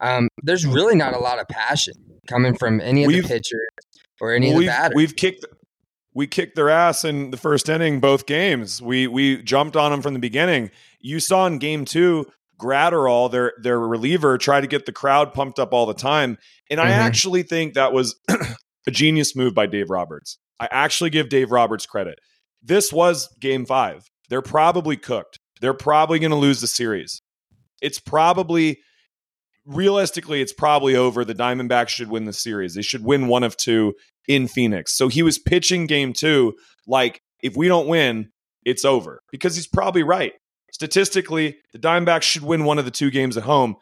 Um, 0.00 0.26
there's 0.42 0.66
really 0.66 0.96
not 0.96 1.14
a 1.14 1.18
lot 1.20 1.38
of 1.38 1.46
passion 1.46 1.94
coming 2.26 2.56
from 2.56 2.80
any 2.80 3.04
of 3.04 3.08
We've- 3.08 3.20
the 3.20 3.28
pitchers 3.28 3.60
or 4.20 4.32
any 4.32 4.46
Well, 4.48 4.56
of 4.56 4.56
the 4.56 4.58
we've, 4.58 4.68
batters. 4.68 4.94
we've 4.96 5.16
kicked 5.16 5.44
we 6.12 6.26
kicked 6.26 6.56
their 6.56 6.68
ass 6.70 7.04
in 7.04 7.30
the 7.30 7.36
first 7.36 7.68
inning 7.68 8.00
both 8.00 8.26
games. 8.26 8.82
We 8.82 9.06
we 9.06 9.42
jumped 9.42 9.76
on 9.76 9.90
them 9.92 10.02
from 10.02 10.14
the 10.14 10.20
beginning. 10.20 10.70
You 11.00 11.20
saw 11.20 11.46
in 11.46 11.58
game 11.58 11.84
2 11.84 12.26
Graterol, 12.60 13.30
their 13.30 13.52
their 13.62 13.78
reliever, 13.80 14.36
tried 14.38 14.60
to 14.62 14.66
get 14.66 14.86
the 14.86 14.92
crowd 14.92 15.32
pumped 15.32 15.58
up 15.58 15.72
all 15.72 15.86
the 15.86 15.94
time. 15.94 16.36
And 16.68 16.80
I 16.80 16.88
Mhm. 16.90 16.94
actually 16.98 17.42
think 17.42 17.74
that 17.74 17.92
was 17.92 18.16
a 18.86 18.90
genius 18.90 19.34
move 19.36 19.54
by 19.54 19.66
Dave 19.66 19.88
Roberts. 19.90 20.38
I 20.58 20.68
actually 20.70 21.10
give 21.10 21.28
Dave 21.28 21.50
Roberts 21.52 21.86
credit. 21.86 22.18
This 22.62 22.92
was 22.92 23.28
game 23.40 23.64
five. 23.64 24.10
They're 24.28 24.42
probably 24.42 24.96
cooked. 24.96 25.38
They're 25.60 25.72
probably 25.74 26.18
going 26.18 26.30
to 26.32 26.36
lose 26.36 26.60
the 26.60 26.66
series. 26.66 27.22
It's 27.80 27.98
probably, 27.98 28.80
realistically, 29.70 30.42
it's 30.42 30.52
probably 30.52 30.96
over. 30.96 31.24
The 31.24 31.34
Diamondbacks 31.34 31.88
should 31.88 32.10
win 32.10 32.24
the 32.24 32.32
series. 32.32 32.74
They 32.74 32.82
should 32.82 33.04
win 33.04 33.28
one 33.28 33.42
of 33.42 33.56
two 33.56 33.94
in 34.28 34.48
Phoenix. 34.48 34.96
So 34.96 35.08
he 35.08 35.22
was 35.22 35.38
pitching 35.38 35.86
game 35.86 36.12
two 36.12 36.54
like, 36.86 37.22
if 37.42 37.56
we 37.56 37.68
don't 37.68 37.86
win, 37.86 38.30
it's 38.64 38.84
over 38.84 39.22
because 39.30 39.54
he's 39.54 39.66
probably 39.66 40.02
right. 40.02 40.34
Statistically, 40.72 41.56
the 41.72 41.78
Diamondbacks 41.78 42.22
should 42.22 42.42
win 42.42 42.64
one 42.64 42.78
of 42.78 42.84
the 42.84 42.90
two 42.90 43.10
games 43.10 43.36
at 43.36 43.44
home. 43.44 43.76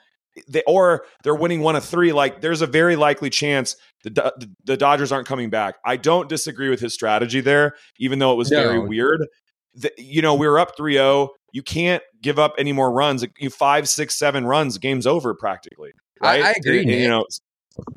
They, 0.49 0.63
or 0.67 1.05
they're 1.25 1.35
winning 1.35 1.63
one 1.63 1.75
of 1.75 1.85
three. 1.85 2.13
Like 2.13 2.41
there's 2.41 2.63
a 2.63 2.67
very 2.67 2.95
likely 2.97 3.29
chance 3.31 3.77
the, 4.05 4.11
Do- 4.11 4.47
the 4.65 4.77
Dodgers 4.77 5.11
aren't 5.11 5.27
coming 5.27 5.51
back. 5.51 5.77
I 5.85 5.97
don't 5.97 6.29
disagree 6.29 6.69
with 6.69 6.81
his 6.81 6.95
strategy 6.95 7.41
there, 7.41 7.75
even 7.99 8.21
though 8.21 8.33
it 8.33 8.37
was 8.37 8.49
very 8.49 8.79
weird. 8.79 9.27
The, 9.75 9.93
you 9.99 10.23
know, 10.23 10.35
we 10.35 10.47
were 10.47 10.59
up 10.59 10.77
3 10.77 10.95
0. 10.95 11.31
You 11.53 11.63
can't 11.63 12.03
give 12.23 12.39
up 12.39 12.55
any 12.59 12.73
more 12.73 12.93
runs. 12.93 13.25
You 13.39 13.51
five, 13.51 13.89
six, 13.89 14.17
seven 14.19 14.47
runs, 14.47 14.79
game's 14.79 15.07
over 15.07 15.35
practically. 15.35 15.93
I- 16.21 16.27
Right? 16.41 16.45
I 16.45 16.55
agree, 16.59 16.81
And, 16.81 16.91
you 16.91 17.09
know, 17.09 17.25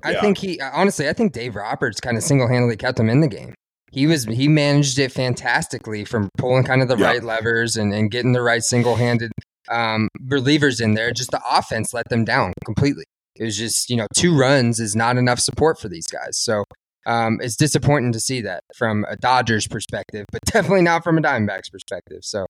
I 0.03 0.11
Yeah. 0.11 0.21
think 0.21 0.37
he 0.37 0.59
honestly, 0.61 1.09
I 1.09 1.13
think 1.13 1.33
Dave 1.33 1.55
Roberts 1.55 1.99
kind 1.99 2.15
of 2.17 2.23
single 2.23 2.47
handedly 2.47 2.77
kept 2.77 2.99
him 2.99 3.09
in 3.09 3.19
the 3.21 3.27
game. 3.27 3.55
He 3.91 4.07
was 4.07 4.25
he 4.25 4.47
managed 4.47 4.99
it 4.99 5.11
fantastically 5.11 6.05
from 6.05 6.29
pulling 6.37 6.63
kind 6.63 6.81
of 6.81 6.87
the 6.87 6.95
Yeah. 6.97 7.07
right 7.07 7.23
levers 7.23 7.75
and, 7.75 7.93
and 7.93 8.09
getting 8.11 8.31
the 8.33 8.41
right 8.41 8.63
single 8.63 8.95
handed 8.95 9.31
um, 9.69 10.07
relievers 10.27 10.81
in 10.81 10.93
there. 10.93 11.11
Just 11.11 11.31
the 11.31 11.41
offense 11.49 11.93
let 11.93 12.09
them 12.09 12.23
down 12.25 12.53
completely. 12.65 13.03
It 13.35 13.43
was 13.43 13.57
just 13.57 13.89
you 13.89 13.95
know 13.97 14.07
two 14.13 14.37
runs 14.37 14.79
is 14.79 14.95
not 14.95 15.17
enough 15.17 15.39
support 15.39 15.79
for 15.79 15.89
these 15.89 16.07
guys. 16.07 16.37
So 16.39 16.63
um, 17.07 17.39
it's 17.41 17.55
disappointing 17.55 18.11
to 18.13 18.19
see 18.19 18.41
that 18.41 18.61
from 18.77 19.03
a 19.09 19.15
Dodgers 19.17 19.67
perspective, 19.67 20.25
but 20.31 20.41
definitely 20.45 20.83
not 20.83 21.03
from 21.03 21.17
a 21.17 21.21
Diamondbacks 21.21 21.71
perspective. 21.71 22.19
So 22.21 22.45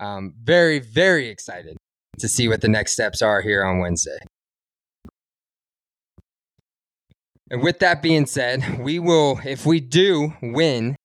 um, 0.00 0.34
very 0.42 0.78
very 0.78 1.28
excited 1.28 1.76
to 2.18 2.28
see 2.28 2.48
what 2.48 2.60
the 2.60 2.68
next 2.68 2.92
steps 2.92 3.22
are 3.22 3.40
here 3.40 3.64
on 3.64 3.78
Wednesday. 3.78 4.18
And 7.50 7.62
with 7.62 7.78
that 7.80 8.02
being 8.02 8.26
said, 8.26 8.78
we 8.80 8.98
will, 8.98 9.38
if 9.44 9.66
we 9.66 9.80
do 9.80 10.32
win 10.42 10.96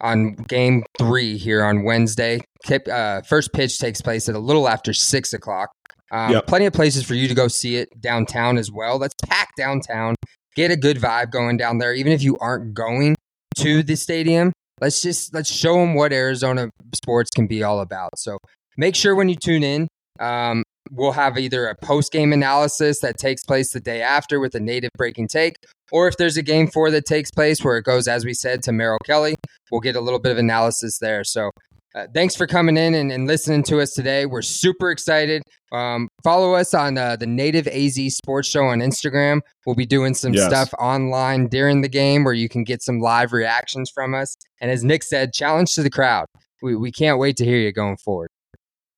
on 0.00 0.34
game 0.34 0.84
three 0.96 1.36
here 1.36 1.64
on 1.64 1.82
Wednesday, 1.82 2.40
uh, 2.70 3.22
first 3.22 3.52
pitch 3.52 3.78
takes 3.78 4.00
place 4.00 4.28
at 4.28 4.34
a 4.34 4.38
little 4.38 4.68
after 4.68 4.92
six 4.92 5.32
o'clock. 5.32 5.70
Um, 6.12 6.32
Yep. 6.32 6.46
Plenty 6.46 6.66
of 6.66 6.72
places 6.72 7.04
for 7.04 7.14
you 7.14 7.28
to 7.28 7.34
go 7.34 7.48
see 7.48 7.76
it 7.76 7.88
downtown 8.00 8.58
as 8.58 8.70
well. 8.70 8.96
Let's 8.98 9.14
pack 9.26 9.50
downtown, 9.56 10.14
get 10.54 10.70
a 10.70 10.76
good 10.76 10.98
vibe 10.98 11.30
going 11.30 11.56
down 11.56 11.78
there. 11.78 11.92
Even 11.92 12.12
if 12.12 12.22
you 12.22 12.38
aren't 12.38 12.74
going 12.74 13.16
to 13.56 13.82
the 13.82 13.96
stadium, 13.96 14.52
let's 14.80 15.02
just 15.02 15.34
let's 15.34 15.52
show 15.52 15.74
them 15.74 15.94
what 15.94 16.12
Arizona 16.12 16.70
sports 16.94 17.30
can 17.34 17.46
be 17.46 17.62
all 17.62 17.80
about. 17.80 18.10
So 18.18 18.38
make 18.76 18.94
sure 18.94 19.14
when 19.14 19.28
you 19.28 19.36
tune 19.36 19.62
in, 19.62 19.88
um, 20.20 20.62
we'll 20.90 21.12
have 21.12 21.38
either 21.38 21.66
a 21.66 21.74
post 21.76 22.12
game 22.12 22.32
analysis 22.32 23.00
that 23.00 23.18
takes 23.18 23.44
place 23.44 23.72
the 23.72 23.80
day 23.80 24.02
after 24.02 24.40
with 24.40 24.54
a 24.54 24.60
native 24.60 24.90
breaking 24.96 25.28
take, 25.28 25.56
or 25.92 26.08
if 26.08 26.16
there's 26.16 26.36
a 26.36 26.42
game 26.42 26.66
four 26.68 26.90
that 26.90 27.06
takes 27.06 27.30
place 27.30 27.62
where 27.62 27.76
it 27.76 27.84
goes, 27.84 28.08
as 28.08 28.24
we 28.24 28.34
said, 28.34 28.62
to 28.62 28.72
Merrill 28.72 28.98
Kelly, 29.04 29.34
we'll 29.70 29.80
get 29.80 29.96
a 29.96 30.00
little 30.00 30.18
bit 30.18 30.32
of 30.32 30.38
analysis 30.38 30.98
there. 30.98 31.24
So 31.24 31.50
uh, 31.94 32.06
thanks 32.14 32.36
for 32.36 32.46
coming 32.46 32.76
in 32.76 32.94
and, 32.94 33.10
and 33.10 33.26
listening 33.26 33.62
to 33.64 33.80
us 33.80 33.92
today. 33.92 34.26
We're 34.26 34.42
super 34.42 34.90
excited. 34.90 35.42
Um, 35.72 36.08
follow 36.22 36.54
us 36.54 36.74
on 36.74 36.98
uh, 36.98 37.16
the 37.16 37.26
Native 37.26 37.66
AZ 37.66 37.98
Sports 38.14 38.48
Show 38.48 38.64
on 38.64 38.80
Instagram. 38.80 39.40
We'll 39.66 39.74
be 39.76 39.86
doing 39.86 40.14
some 40.14 40.32
Yes. 40.34 40.46
stuff 40.46 40.72
online 40.78 41.46
during 41.48 41.80
the 41.80 41.88
game 41.88 42.24
where 42.24 42.34
you 42.34 42.48
can 42.48 42.62
get 42.64 42.82
some 42.82 43.00
live 43.00 43.32
reactions 43.32 43.90
from 43.90 44.14
us. 44.14 44.36
And 44.60 44.70
as 44.70 44.84
Nick 44.84 45.02
said, 45.02 45.32
challenge 45.32 45.74
to 45.74 45.82
the 45.82 45.90
crowd. 45.90 46.26
We, 46.62 46.76
we 46.76 46.92
can't 46.92 47.18
wait 47.18 47.36
to 47.38 47.44
hear 47.44 47.58
you 47.58 47.72
going 47.72 47.96
forward. 47.98 48.28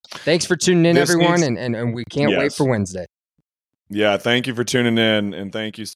Thanks 0.08 0.44
for 0.44 0.56
tuning 0.56 0.86
in, 0.86 0.96
This 0.96 1.08
everyone, 1.10 1.34
needs- 1.36 1.42
and, 1.44 1.58
and, 1.58 1.76
and 1.76 1.94
we 1.94 2.04
can't 2.10 2.36
wait 2.36 2.52
for 2.52 2.64
Wednesday. 2.68 3.06
yeah, 3.88 4.16
thank 4.16 4.46
you 4.46 4.54
for 4.54 4.64
tuning 4.64 4.98
in 4.98 5.32
and 5.34 5.52
thank 5.52 5.78
you 5.78 5.84